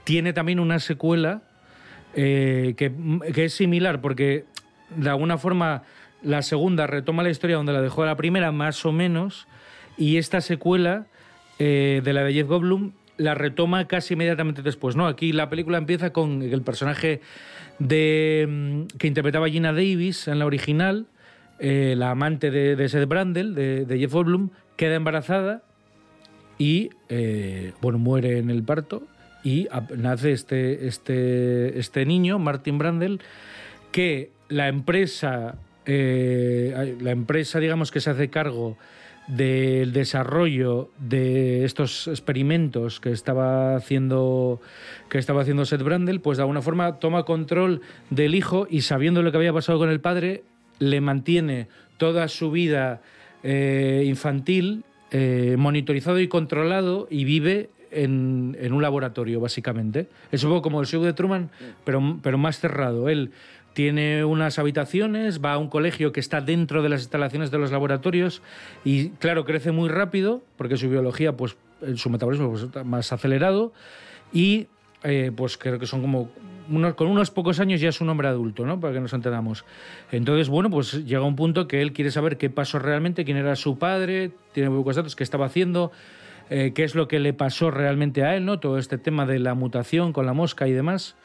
tiene 0.04 0.34
también 0.34 0.60
una 0.60 0.80
secuela 0.80 1.42
eh, 2.16 2.74
que, 2.78 2.92
que 3.34 3.46
es 3.46 3.54
similar 3.54 4.02
porque 4.02 4.46
de 4.96 5.10
alguna 5.10 5.38
forma 5.38 5.84
la 6.24 6.42
segunda 6.42 6.88
retoma 6.88 7.24
la 7.24 7.30
historia 7.30 7.56
donde 7.56 7.72
la 7.74 7.82
dejó 7.82 8.06
la 8.06 8.16
primera, 8.18 8.52
más 8.52 8.86
o 8.86 8.92
menos, 8.92 9.48
y 9.98 10.18
esta 10.18 10.42
secuela 10.42 11.06
eh, 11.60 12.02
de 12.04 12.14
la 12.14 12.24
de 12.24 12.34
Jeff 12.34 12.48
Goldblum 12.48 12.92
la 13.20 13.36
retoma 13.36 13.88
casi 13.88 14.16
inmediatamente 14.16 14.64
después. 14.64 14.96
¿no? 14.96 15.06
Aquí 15.06 15.32
la 15.32 15.50
película 15.50 15.78
empieza 15.78 16.12
con 16.12 16.42
el 16.42 16.62
personaje 16.64 17.22
de, 17.78 18.48
mm, 18.50 18.98
que 18.98 19.08
interpretaba 19.08 19.50
Gina 19.50 19.74
Davis 19.74 20.28
en 20.28 20.40
la 20.40 20.46
original, 20.46 21.06
eh, 21.60 21.94
la 21.98 22.12
amante 22.12 22.50
de, 22.50 22.76
de 22.76 22.90
Seth 22.90 23.08
Brandel, 23.08 23.54
de, 23.54 23.98
Jeff 24.00 24.14
Goldblum, 24.14 24.50
queda 24.78 24.96
embarazada 24.96 25.62
y 26.58 26.90
eh, 27.10 27.74
bueno, 27.82 28.00
muere 28.00 28.38
en 28.38 28.50
el 28.50 28.64
parto 28.64 29.04
y 29.44 29.68
nace 29.96 30.32
este, 30.32 30.88
este, 30.88 31.78
este 31.78 32.06
niño, 32.06 32.40
Martin 32.40 32.78
Brandel, 32.78 33.20
que 33.92 34.32
la 34.48 34.70
empresa, 34.70 35.56
eh, 35.86 36.96
la 37.02 37.12
empresa, 37.12 37.60
digamos, 37.60 37.92
que 37.92 38.00
se 38.00 38.10
hace 38.10 38.30
cargo 38.30 38.78
del 39.30 39.94
desarrollo 39.94 40.90
de 40.98 41.64
estos 41.64 42.08
experimentos 42.08 43.00
que 43.00 43.12
estaba 43.12 43.76
haciendo 43.76 44.60
que 45.08 45.20
estaba 45.20 45.44
haciendo 45.44 45.66
Seth 45.66 45.84
Brandel, 45.84 46.20
pues 46.20 46.38
de 46.38 46.44
alguna 46.44 46.64
forma 46.64 47.00
toma 47.00 47.24
control 47.24 47.82
del 48.10 48.34
hijo 48.34 48.68
y 48.70 48.82
sabiendo 48.82 49.22
lo 49.22 49.32
que 49.32 49.38
había 49.38 49.54
pasado 49.54 49.78
con 49.78 49.90
el 49.90 50.02
padre, 50.02 50.44
le 50.80 51.00
mantiene 51.00 51.68
toda 51.98 52.28
su 52.28 52.50
vida 52.50 53.02
eh, 53.44 54.04
infantil 54.06 54.84
eh, 55.12 55.56
monitorizado 55.58 56.20
y 56.20 56.28
controlado 56.28 57.08
y 57.10 57.24
vive 57.24 57.70
en, 57.92 58.58
en 58.60 58.74
un 58.74 58.82
laboratorio, 58.82 59.40
básicamente. 59.40 60.08
Es 60.32 60.44
un 60.44 60.50
poco 60.52 60.64
como 60.64 60.82
el 60.82 60.88
show 60.88 61.04
de 61.04 61.14
Truman, 61.14 61.50
pero, 61.84 62.20
pero 62.22 62.38
más 62.38 62.60
cerrado. 62.60 63.10
Él 63.10 63.32
tiene 63.74 64.24
unas 64.26 64.60
habitaciones, 64.60 65.44
va 65.44 65.54
a 65.54 65.58
un 65.58 65.70
colegio 65.70 66.12
que 66.12 66.20
está 66.20 66.42
dentro 66.42 66.82
de 66.84 66.90
las 66.90 67.02
instalaciones 67.02 67.52
de 67.52 67.58
los 67.60 67.72
laboratorios 67.72 68.42
y, 68.84 69.10
claro, 69.12 69.46
crece 69.46 69.72
muy 69.72 69.90
rápido 69.90 70.42
porque 70.58 70.76
su 70.78 70.90
biología, 70.90 71.38
pues, 71.38 71.56
eh, 71.82 71.94
su 71.96 72.10
metabolismo 72.10 72.50
pues, 72.50 72.64
está 72.64 72.84
más 72.84 73.12
acelerado 73.14 73.72
y, 74.34 74.68
eh, 75.04 75.32
pues, 75.36 75.58
creo 75.58 75.80
que 75.80 75.86
son 75.86 76.02
como 76.02 76.30
unos- 76.70 76.94
con 76.96 77.08
unos 77.08 77.32
pocos 77.32 77.60
años 77.60 77.80
ya 77.82 77.90
es 77.90 78.02
un 78.02 78.10
hombre 78.10 78.28
adulto, 78.28 78.66
¿no? 78.66 78.80
Para 78.80 78.94
que 78.94 79.00
nos 79.00 79.14
entendamos. 79.14 79.66
Entonces, 80.12 80.50
bueno, 80.50 80.70
pues 80.70 81.06
llega 81.06 81.24
un 81.24 81.36
punto 81.36 81.68
que 81.68 81.82
él 81.82 81.94
quiere 81.94 82.12
saber 82.12 82.38
qué 82.38 82.50
pasó 82.50 82.80
realmente, 82.80 83.26
quién 83.26 83.38
era 83.38 83.56
su 83.56 83.80
padre, 83.80 84.32
tiene 84.52 84.70
pocos 84.70 84.96
datos, 84.96 85.16
qué 85.16 85.24
estaba 85.24 85.46
haciendo, 85.46 85.92
eh, 86.52 86.74
qué 86.76 86.84
es 86.84 86.96
lo 86.96 87.08
que 87.08 87.20
le 87.20 87.34
pasó 87.34 87.72
realmente 87.72 88.24
a 88.24 88.36
él, 88.36 88.46
¿no? 88.46 88.60
Todo 88.60 88.78
este 88.78 88.98
tema 88.98 89.26
de 89.26 89.40
la 89.40 89.54
mutación 89.54 90.14
con 90.14 90.26
la 90.26 90.34
mosca 90.34 90.68
y 90.68 90.74
demás. 90.74 91.16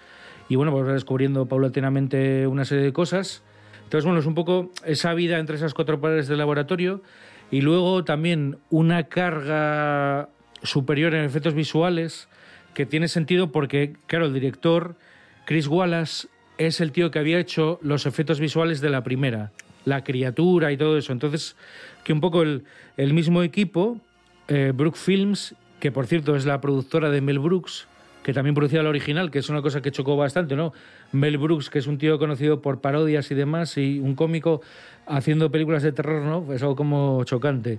Y 0.48 0.56
bueno, 0.56 0.72
pues 0.72 0.86
descubriendo 0.86 1.46
paulatinamente 1.46 2.46
una 2.46 2.64
serie 2.64 2.84
de 2.84 2.92
cosas. 2.92 3.42
Entonces, 3.84 4.04
bueno, 4.04 4.20
es 4.20 4.26
un 4.26 4.34
poco 4.34 4.70
esa 4.84 5.14
vida 5.14 5.38
entre 5.38 5.56
esas 5.56 5.74
cuatro 5.74 6.00
paredes 6.00 6.28
del 6.28 6.38
laboratorio 6.38 7.02
y 7.50 7.60
luego 7.60 8.04
también 8.04 8.58
una 8.70 9.04
carga 9.04 10.28
superior 10.62 11.14
en 11.14 11.24
efectos 11.24 11.54
visuales 11.54 12.28
que 12.74 12.86
tiene 12.86 13.08
sentido 13.08 13.52
porque, 13.52 13.94
claro, 14.06 14.26
el 14.26 14.34
director 14.34 14.96
Chris 15.44 15.68
Wallace 15.68 16.28
es 16.58 16.80
el 16.80 16.92
tío 16.92 17.10
que 17.10 17.18
había 17.18 17.38
hecho 17.38 17.78
los 17.82 18.06
efectos 18.06 18.40
visuales 18.40 18.80
de 18.80 18.90
la 18.90 19.04
primera, 19.04 19.52
la 19.84 20.04
criatura 20.04 20.72
y 20.72 20.76
todo 20.76 20.98
eso. 20.98 21.12
Entonces, 21.12 21.56
que 22.02 22.12
un 22.12 22.20
poco 22.20 22.42
el, 22.42 22.64
el 22.96 23.14
mismo 23.14 23.42
equipo, 23.42 24.00
eh, 24.48 24.72
Brook 24.74 24.96
Films, 24.96 25.54
que 25.80 25.92
por 25.92 26.06
cierto 26.06 26.36
es 26.36 26.46
la 26.46 26.60
productora 26.60 27.10
de 27.10 27.20
Mel 27.20 27.38
Brooks, 27.38 27.86
que 28.24 28.32
también 28.32 28.54
producía 28.54 28.80
el 28.80 28.86
original, 28.86 29.30
que 29.30 29.38
es 29.38 29.48
una 29.50 29.62
cosa 29.62 29.82
que 29.82 29.92
chocó 29.92 30.16
bastante, 30.16 30.56
¿no? 30.56 30.72
Mel 31.12 31.36
Brooks, 31.38 31.68
que 31.68 31.78
es 31.78 31.86
un 31.86 31.98
tío 31.98 32.18
conocido 32.18 32.62
por 32.62 32.80
parodias 32.80 33.30
y 33.30 33.34
demás, 33.34 33.76
y 33.76 34.00
un 34.00 34.14
cómico 34.14 34.62
haciendo 35.06 35.50
películas 35.50 35.82
de 35.82 35.92
terror, 35.92 36.22
¿no? 36.22 36.52
Es 36.52 36.62
algo 36.62 36.74
como 36.74 37.22
chocante. 37.24 37.78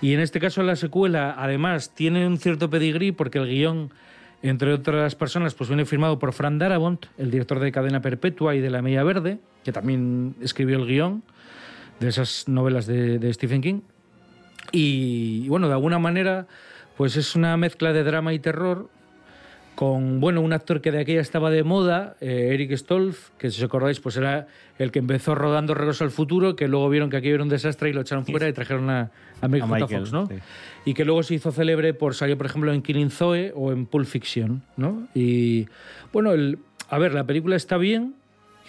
Y 0.00 0.14
en 0.14 0.20
este 0.20 0.40
caso 0.40 0.62
la 0.62 0.76
secuela, 0.76 1.36
además, 1.38 1.94
tiene 1.94 2.26
un 2.26 2.38
cierto 2.38 2.70
pedigrí 2.70 3.12
porque 3.12 3.38
el 3.38 3.46
guion, 3.46 3.90
entre 4.42 4.72
otras 4.72 5.14
personas, 5.14 5.54
pues 5.54 5.68
viene 5.68 5.84
firmado 5.84 6.18
por 6.18 6.32
Fran 6.32 6.58
Darabont, 6.58 7.06
el 7.18 7.30
director 7.30 7.60
de 7.60 7.70
Cadena 7.70 8.00
Perpetua 8.00 8.54
y 8.54 8.60
de 8.60 8.70
La 8.70 8.80
Media 8.80 9.04
Verde, 9.04 9.38
que 9.62 9.72
también 9.72 10.34
escribió 10.40 10.78
el 10.78 10.86
guion 10.86 11.22
de 12.00 12.08
esas 12.08 12.48
novelas 12.48 12.86
de, 12.86 13.18
de 13.18 13.32
Stephen 13.34 13.60
King. 13.60 13.80
Y, 14.72 15.46
bueno, 15.48 15.68
de 15.68 15.74
alguna 15.74 15.98
manera, 15.98 16.46
pues 16.96 17.16
es 17.16 17.36
una 17.36 17.58
mezcla 17.58 17.92
de 17.92 18.02
drama 18.04 18.32
y 18.32 18.38
terror 18.38 18.88
con, 19.74 20.20
bueno, 20.20 20.40
un 20.40 20.52
actor 20.52 20.80
que 20.80 20.92
de 20.92 21.00
aquella 21.00 21.20
estaba 21.20 21.50
de 21.50 21.64
moda, 21.64 22.16
eh, 22.20 22.50
Eric 22.52 22.76
Stolz, 22.76 23.32
que 23.38 23.50
si 23.50 23.58
os 23.58 23.64
acordáis, 23.64 24.00
pues 24.00 24.16
era 24.16 24.46
el 24.78 24.90
que 24.90 24.98
empezó 24.98 25.34
rodando 25.34 25.74
Regreso 25.74 26.04
al 26.04 26.10
Futuro, 26.10 26.56
que 26.56 26.68
luego 26.68 26.88
vieron 26.88 27.10
que 27.10 27.16
aquello 27.16 27.36
era 27.36 27.44
un 27.44 27.48
desastre 27.48 27.90
y 27.90 27.92
lo 27.92 28.02
echaron 28.02 28.26
fuera 28.26 28.48
y 28.48 28.52
trajeron 28.52 28.90
a, 28.90 29.10
a 29.40 29.48
Michael, 29.48 29.72
A. 29.72 29.74
Michael, 29.74 30.00
Fox, 30.00 30.12
¿no? 30.12 30.26
sí. 30.26 30.34
Y 30.84 30.94
que 30.94 31.04
luego 31.04 31.22
se 31.22 31.34
hizo 31.34 31.52
célebre 31.52 31.94
por 31.94 32.14
salir, 32.14 32.36
por 32.36 32.46
ejemplo, 32.46 32.72
en 32.72 32.82
Killing 32.82 33.10
Zoe 33.10 33.52
o 33.54 33.72
en 33.72 33.86
Pulp 33.86 34.06
Fiction, 34.06 34.62
¿no? 34.76 35.08
Y, 35.14 35.68
bueno, 36.12 36.32
el, 36.32 36.58
a 36.88 36.98
ver, 36.98 37.14
la 37.14 37.24
película 37.24 37.56
está 37.56 37.76
bien, 37.78 38.14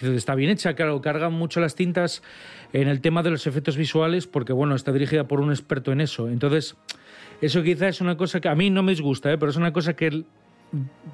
está 0.00 0.34
bien 0.34 0.50
hecha, 0.50 0.74
claro, 0.74 1.00
cargan 1.00 1.32
mucho 1.32 1.60
las 1.60 1.74
tintas 1.74 2.22
en 2.72 2.88
el 2.88 3.00
tema 3.00 3.22
de 3.22 3.30
los 3.30 3.46
efectos 3.46 3.76
visuales 3.76 4.26
porque, 4.26 4.52
bueno, 4.52 4.74
está 4.74 4.92
dirigida 4.92 5.28
por 5.28 5.40
un 5.40 5.50
experto 5.50 5.92
en 5.92 6.00
eso. 6.00 6.28
Entonces, 6.28 6.76
eso 7.40 7.62
quizá 7.62 7.88
es 7.88 8.00
una 8.00 8.16
cosa 8.16 8.40
que 8.40 8.48
a 8.48 8.54
mí 8.54 8.70
no 8.70 8.82
me 8.82 8.92
disgusta, 8.92 9.32
¿eh? 9.32 9.38
pero 9.38 9.50
es 9.50 9.56
una 9.56 9.72
cosa 9.72 9.94
que 9.94 10.24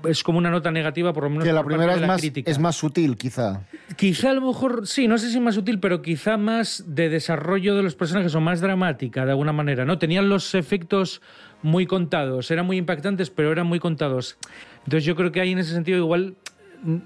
es 0.05 0.23
como 0.23 0.39
una 0.39 0.51
nota 0.51 0.71
negativa, 0.71 1.13
por 1.13 1.25
lo 1.25 1.31
menos 1.31 1.45
Que 1.45 1.53
la 1.53 1.63
por 1.63 1.73
parte 1.73 1.77
primera 1.79 1.93
de 1.93 1.97
es 1.99 2.01
la 2.03 2.07
más, 2.07 2.21
crítica. 2.21 2.51
es 2.51 2.59
más 2.59 2.77
sutil, 2.77 3.17
quizá. 3.17 3.63
Quizá 3.97 4.31
a 4.31 4.35
lo 4.35 4.41
mejor, 4.47 4.87
sí, 4.87 5.09
no 5.09 5.19
sé 5.19 5.31
si 5.31 5.41
más 5.41 5.57
útil, 5.57 5.79
pero 5.81 6.03
quizá 6.03 6.37
más 6.37 6.85
de 6.87 7.09
desarrollo 7.09 7.75
de 7.77 7.83
los 7.83 7.95
personajes 7.95 8.35
o 8.35 8.41
más 8.41 8.61
dramática, 8.61 9.25
de 9.25 9.33
alguna 9.33 9.53
manera, 9.53 9.85
¿no? 9.85 9.99
Tenían 9.99 10.29
los 10.29 10.55
efectos 10.55 11.21
muy 11.63 11.87
contados, 11.87 12.51
eran 12.51 12.67
muy 12.67 12.79
impactantes, 12.79 13.31
pero 13.31 13.53
eran 13.53 13.67
muy 13.67 13.79
contados. 13.79 14.37
Entonces 14.85 15.05
yo 15.05 15.15
creo 15.17 15.33
que 15.33 15.41
ahí 15.41 15.53
en 15.53 15.59
ese 15.59 15.73
sentido 15.75 15.99
igual 15.99 16.35
mm, 16.83 16.97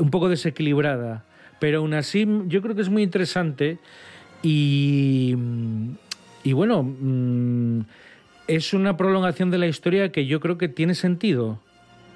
un 0.00 0.10
poco 0.10 0.28
desequilibrada, 0.28 1.24
pero 1.60 1.78
aún 1.78 1.94
así 1.94 2.26
mm, 2.26 2.48
yo 2.48 2.60
creo 2.62 2.74
que 2.74 2.82
es 2.82 2.88
muy 2.88 3.02
interesante 3.02 3.78
y, 4.42 5.34
mm, 5.36 5.90
y 6.42 6.52
bueno, 6.52 6.94
es 8.48 8.74
una 8.74 8.96
prolongación 8.96 9.50
de 9.50 9.58
la 9.58 9.66
historia 9.66 10.10
que 10.12 10.26
yo 10.26 10.40
creo 10.40 10.58
que 10.58 10.68
tiene 10.68 10.94
sentido 10.94 11.60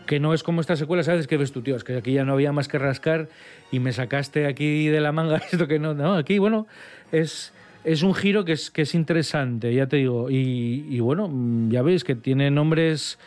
que 0.09 0.19
no 0.19 0.33
es 0.35 0.43
como 0.43 0.61
esta 0.63 0.75
secuela, 0.75 1.05
¿sabes? 1.05 1.29
Que 1.29 1.37
ves 1.37 1.53
tú, 1.53 1.63
tío, 1.63 1.77
es 1.77 1.85
que 1.85 1.99
aquí 1.99 2.15
ya 2.15 2.25
no 2.25 2.33
había 2.33 2.51
más 2.51 2.67
que 2.67 2.79
rascar 2.79 3.29
y 3.71 3.79
me 3.79 3.93
sacaste 3.93 4.47
aquí 4.47 4.89
de 4.89 5.01
la 5.01 5.13
manga 5.13 5.37
esto 5.53 5.69
que 5.69 5.79
no, 5.79 5.95
no, 5.95 6.15
aquí, 6.15 6.39
bueno, 6.39 6.67
es, 7.13 7.53
es 7.85 8.03
un 8.03 8.15
giro 8.15 8.45
que 8.45 8.53
es, 8.53 8.71
que 8.71 8.83
es 8.83 8.95
interesante, 8.95 9.73
ya 9.73 9.87
te 9.87 9.99
digo, 9.99 10.31
y, 10.31 10.87
y 10.89 10.99
bueno, 11.01 11.31
ya 11.69 11.83
veis 11.83 12.05
que 12.05 12.17
tiene 12.17 12.51
nombres, 12.51 13.19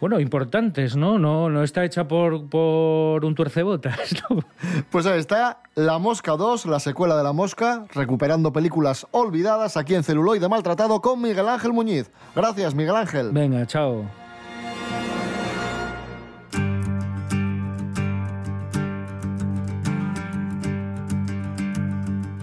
bueno, 0.00 0.20
importantes, 0.20 0.94
¿no? 0.94 1.18
No, 1.18 1.50
no 1.50 1.64
está 1.64 1.84
hecha 1.84 2.06
por, 2.06 2.48
por 2.48 3.24
un 3.24 3.34
tuercebotas, 3.34 4.14
¿no? 4.30 4.44
Pues 4.90 5.06
ahí 5.06 5.18
está 5.18 5.58
La 5.74 5.98
Mosca 5.98 6.36
2, 6.36 6.66
la 6.66 6.78
secuela 6.78 7.16
de 7.16 7.24
La 7.24 7.32
Mosca, 7.32 7.84
recuperando 7.92 8.52
películas 8.52 9.08
olvidadas 9.10 9.76
aquí 9.76 9.96
en 9.96 10.04
Celuloide 10.04 10.48
Maltratado 10.48 11.00
con 11.00 11.20
Miguel 11.20 11.48
Ángel 11.48 11.72
Muñiz. 11.72 12.12
Gracias, 12.36 12.76
Miguel 12.76 12.94
Ángel. 12.94 13.32
Venga, 13.32 13.66
chao. 13.66 14.21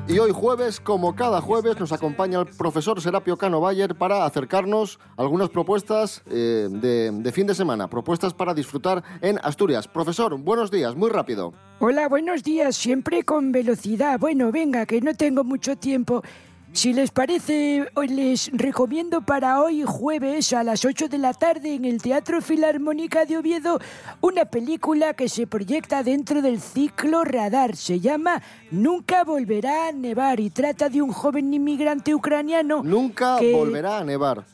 Y 0.09 0.17
hoy 0.17 0.31
jueves, 0.31 0.79
como 0.79 1.15
cada 1.15 1.39
jueves, 1.39 1.79
nos 1.79 1.91
acompaña 1.91 2.39
el 2.39 2.47
profesor 2.47 2.99
Serapio 2.99 3.37
Cano 3.37 3.61
Bayer 3.61 3.93
para 3.93 4.25
acercarnos 4.25 4.99
a 5.15 5.21
algunas 5.21 5.49
propuestas 5.49 6.23
eh, 6.25 6.67
de, 6.67 7.11
de 7.11 7.31
fin 7.31 7.45
de 7.45 7.53
semana, 7.53 7.87
propuestas 7.87 8.33
para 8.33 8.55
disfrutar 8.55 9.03
en 9.21 9.37
Asturias. 9.43 9.87
Profesor, 9.87 10.35
buenos 10.39 10.71
días, 10.71 10.95
muy 10.95 11.11
rápido. 11.11 11.53
Hola, 11.77 12.09
buenos 12.09 12.41
días, 12.41 12.75
siempre 12.75 13.23
con 13.23 13.51
velocidad. 13.51 14.19
Bueno, 14.19 14.51
venga, 14.51 14.87
que 14.87 14.99
no 14.99 15.13
tengo 15.13 15.43
mucho 15.43 15.75
tiempo. 15.75 16.23
Si 16.71 16.93
les 16.93 17.09
parece, 17.11 17.87
hoy 17.95 18.07
les 18.09 18.51
recomiendo 18.53 19.21
para 19.21 19.59
hoy 19.61 19.83
jueves 19.85 20.53
a 20.53 20.63
las 20.63 20.85
8 20.85 21.09
de 21.09 21.17
la 21.17 21.33
tarde 21.33 21.73
en 21.73 21.83
el 21.83 22.01
Teatro 22.01 22.41
Filarmónica 22.41 23.25
de 23.25 23.37
Oviedo 23.37 23.79
una 24.21 24.45
película 24.45 25.13
que 25.15 25.27
se 25.29 25.47
proyecta 25.47 26.03
dentro 26.03 26.41
del 26.41 26.61
ciclo 26.61 27.23
Radar. 27.23 27.75
Se 27.75 27.99
llama 27.99 28.41
Nunca 28.71 29.23
volverá 29.23 29.87
a 29.87 29.91
nevar 29.91 30.39
y 30.39 30.51
trata 30.51 30.89
de 30.89 31.01
un 31.01 31.11
joven 31.11 31.51
inmigrante 31.53 32.13
ucraniano. 32.13 32.83
Nunca 32.83 33.39
que- 33.39 33.51
volverá 33.51 33.97
a 33.97 34.03
nevar. 34.03 34.45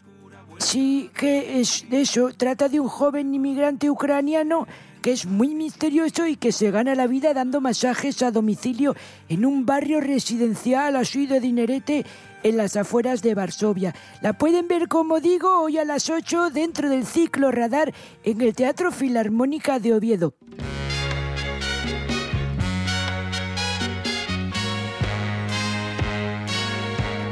Sí, 0.57 1.11
que 1.17 1.59
es 1.59 1.85
de 1.89 2.01
eso. 2.01 2.29
Trata 2.35 2.69
de 2.69 2.79
un 2.79 2.87
joven 2.87 3.35
inmigrante 3.35 3.89
ucraniano 3.89 4.65
que 5.05 5.11
es 5.11 5.27
muy 5.27 5.53
misterioso 5.53 6.25
y 6.25 6.35
que 6.35 6.51
se 6.51 6.71
gana 6.71 6.95
la 6.95 7.05
vida 7.05 7.35
dando 7.35 7.61
masajes 7.61 8.23
a 8.23 8.31
domicilio 8.31 8.95
en 9.29 9.45
un 9.45 9.63
barrio 9.63 10.01
residencial 10.01 10.95
así 10.95 11.27
de 11.27 11.39
dinerete 11.39 12.03
en 12.41 12.57
las 12.57 12.75
afueras 12.75 13.21
de 13.21 13.35
Varsovia. 13.35 13.93
La 14.23 14.33
pueden 14.33 14.67
ver, 14.67 14.87
como 14.87 15.19
digo, 15.19 15.61
hoy 15.61 15.77
a 15.77 15.85
las 15.85 16.09
8 16.09 16.49
dentro 16.49 16.89
del 16.89 17.05
ciclo 17.05 17.51
Radar 17.51 17.93
en 18.23 18.41
el 18.41 18.55
Teatro 18.55 18.91
Filarmónica 18.91 19.77
de 19.77 19.93
Oviedo. 19.93 20.33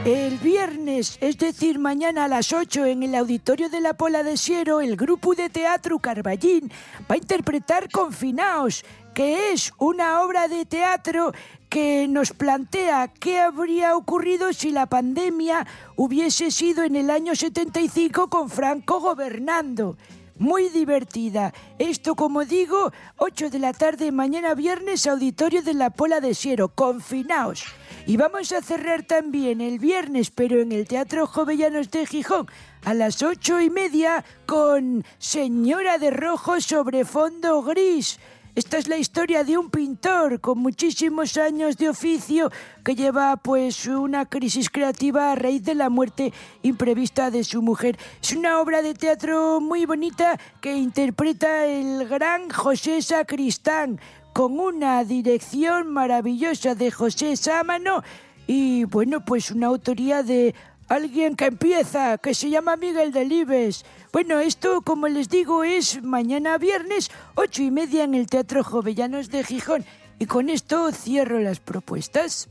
El 0.06 0.38
viernes, 0.39 1.18
es 1.22 1.38
decir, 1.38 1.80
mañana 1.80 2.26
a 2.26 2.28
las 2.28 2.52
8 2.52 2.88
en 2.88 3.04
el 3.04 3.16
auditorio 3.16 3.70
de 3.70 3.80
la 3.80 3.94
Pola 3.94 4.22
de 4.22 4.36
Siero, 4.36 4.82
el 4.82 4.98
grupo 4.98 5.34
de 5.34 5.50
teatro 5.50 5.98
Carballín 6.00 6.70
va 7.10 7.16
a 7.16 7.18
interpretar 7.18 7.89
Confinaos 7.89 8.84
que 9.13 9.54
es 9.54 9.72
una 9.78 10.22
obra 10.22 10.50
de 10.50 10.66
teatro 10.66 11.32
que 11.70 12.08
nos 12.10 12.34
plantea 12.34 13.08
qué 13.08 13.39
habría 13.39 13.96
ocurrido 13.96 14.52
si 14.52 14.72
la 14.72 14.88
pandemia 14.88 15.66
hubiese 15.96 16.52
sido 16.52 16.84
en 16.84 16.98
el 16.98 17.10
año 17.10 17.34
75 17.34 18.30
con 18.30 18.50
Franco 18.50 19.00
gobernando. 19.00 19.96
Muy 20.39 20.69
divertida. 20.69 21.54
Esto, 21.78 22.15
como 22.15 22.43
digo, 22.43 22.91
8 23.17 23.52
de 23.52 23.60
la 23.60 23.72
tarde 23.72 24.12
mañana 24.12 24.56
viernes, 24.56 25.06
auditorio 25.06 25.62
de 25.62 25.76
la 25.76 25.91
Pola 25.91 26.22
de 26.22 26.34
Siero. 26.34 26.69
Confinaos. 26.69 27.63
Y 28.08 28.17
vamos 28.17 28.52
a 28.52 28.62
cerrar 28.62 29.04
también 29.04 29.62
el 29.62 29.78
viernes, 29.78 30.32
pero 30.32 30.60
en 30.60 30.72
el 30.72 30.88
Teatro 30.88 31.28
Jovellanos 31.28 31.91
de 31.91 32.08
Gijón, 32.08 32.48
a 32.84 32.93
las 32.96 33.22
ocho 33.22 33.62
y 33.62 33.69
media, 33.69 34.26
con 34.48 35.06
Señora 35.19 36.00
de 36.00 36.10
Rojo 36.10 36.60
sobre 36.60 37.06
fondo 37.06 37.62
gris. 37.62 38.19
Esta 38.56 38.78
es 38.78 38.88
la 38.88 38.98
historia 38.98 39.44
de 39.44 39.58
un 39.58 39.72
pintor 39.72 40.39
con 40.39 40.60
muchísimos 40.60 41.38
años 41.38 41.76
de 41.76 41.89
oficio 41.89 42.52
que 42.84 42.94
lleva 42.94 43.36
pues 43.38 43.88
una 43.88 44.28
crisis 44.28 44.70
creativa 44.70 45.32
a 45.32 45.36
raíz 45.36 45.63
de 45.63 45.74
la 45.74 45.89
muerte 45.89 46.32
imprevista 46.62 47.32
de 47.32 47.44
su 47.44 47.63
mujer. 47.63 47.98
Es 48.22 48.34
una 48.34 48.60
obra 48.60 48.84
de 48.84 48.94
teatro 48.94 49.60
muy 49.60 49.88
bonita 49.88 50.39
que 50.62 50.76
interpreta 50.76 51.66
el 51.66 52.08
gran 52.08 52.48
José 52.52 53.02
Sacristán 53.02 54.00
con 54.34 54.60
una 54.60 55.04
dirección 55.04 55.88
maravillosa 55.92 56.76
de 56.76 56.92
José 56.92 57.36
Sámano 57.36 58.04
y 58.46 58.84
bueno 58.84 59.26
pues 59.26 59.50
una 59.50 59.66
autoría 59.66 60.22
de 60.22 60.54
alguien 60.89 61.36
que 61.36 61.46
empieza, 61.46 62.20
que 62.20 62.36
se 62.36 62.52
llama 62.52 62.76
Miguel 62.76 63.12
Delibes. 63.12 63.84
Bueno, 64.13 64.39
esto, 64.39 64.84
como 64.84 65.08
les 65.08 65.28
digo, 65.28 65.63
es 65.63 66.04
mañana 66.04 66.60
viernes, 66.60 67.10
ocho 67.34 67.63
y 67.63 67.71
media 67.71 68.04
en 68.04 68.13
el 68.13 68.28
Teatro 68.28 68.63
Jovellanos 68.63 69.32
de 69.32 69.43
Gijón. 69.43 69.84
Y 70.19 70.28
con 70.28 70.49
esto 70.49 70.91
cierro 70.91 71.39
las 71.39 71.60
propuestas. 71.60 72.47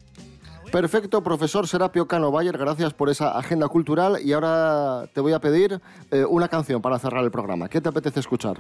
Perfecto, 0.72 1.22
profesor 1.22 1.68
Serapio 1.68 2.08
Cano 2.08 2.32
Bayer, 2.32 2.58
gracias 2.58 2.92
por 2.94 3.10
esa 3.10 3.38
agenda 3.38 3.68
cultural 3.68 4.18
y 4.24 4.32
ahora 4.32 5.06
te 5.12 5.20
voy 5.20 5.34
a 5.34 5.38
pedir 5.38 5.80
eh, 6.10 6.24
una 6.24 6.48
canción 6.48 6.82
para 6.82 6.98
cerrar 6.98 7.22
el 7.22 7.30
programa. 7.30 7.68
¿Qué 7.68 7.80
te 7.80 7.90
apetece 7.90 8.18
escuchar? 8.18 8.56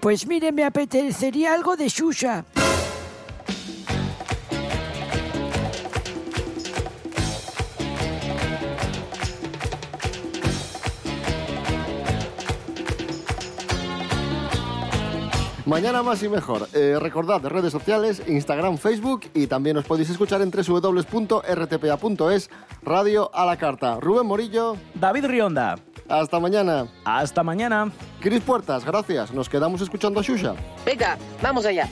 Pues 0.00 0.26
mire, 0.26 0.52
me 0.52 0.64
apetecería 0.64 1.54
algo 1.54 1.74
de 1.74 1.88
Xuxa. 1.88 2.44
Mañana 15.66 16.02
más 16.04 16.22
y 16.22 16.28
mejor. 16.28 16.68
Eh, 16.74 16.96
recordad 17.00 17.44
redes 17.44 17.72
sociales, 17.72 18.22
Instagram, 18.28 18.78
Facebook 18.78 19.22
y 19.34 19.48
también 19.48 19.76
os 19.76 19.84
podéis 19.84 20.08
escuchar 20.10 20.40
en 20.40 20.52
www.rtpa.es, 20.52 22.50
Radio 22.82 23.30
a 23.34 23.44
la 23.44 23.56
Carta. 23.56 23.98
Rubén 24.00 24.26
Morillo. 24.26 24.76
David 24.94 25.26
Rionda. 25.26 25.74
Hasta 26.08 26.38
mañana. 26.38 26.86
Hasta 27.04 27.42
mañana. 27.42 27.90
Cris 28.20 28.42
Puertas, 28.42 28.84
gracias. 28.84 29.32
Nos 29.32 29.48
quedamos 29.48 29.80
escuchando 29.80 30.20
a 30.20 30.22
Xuxa. 30.22 30.54
Venga, 30.84 31.18
vamos 31.42 31.66
allá. 31.66 31.88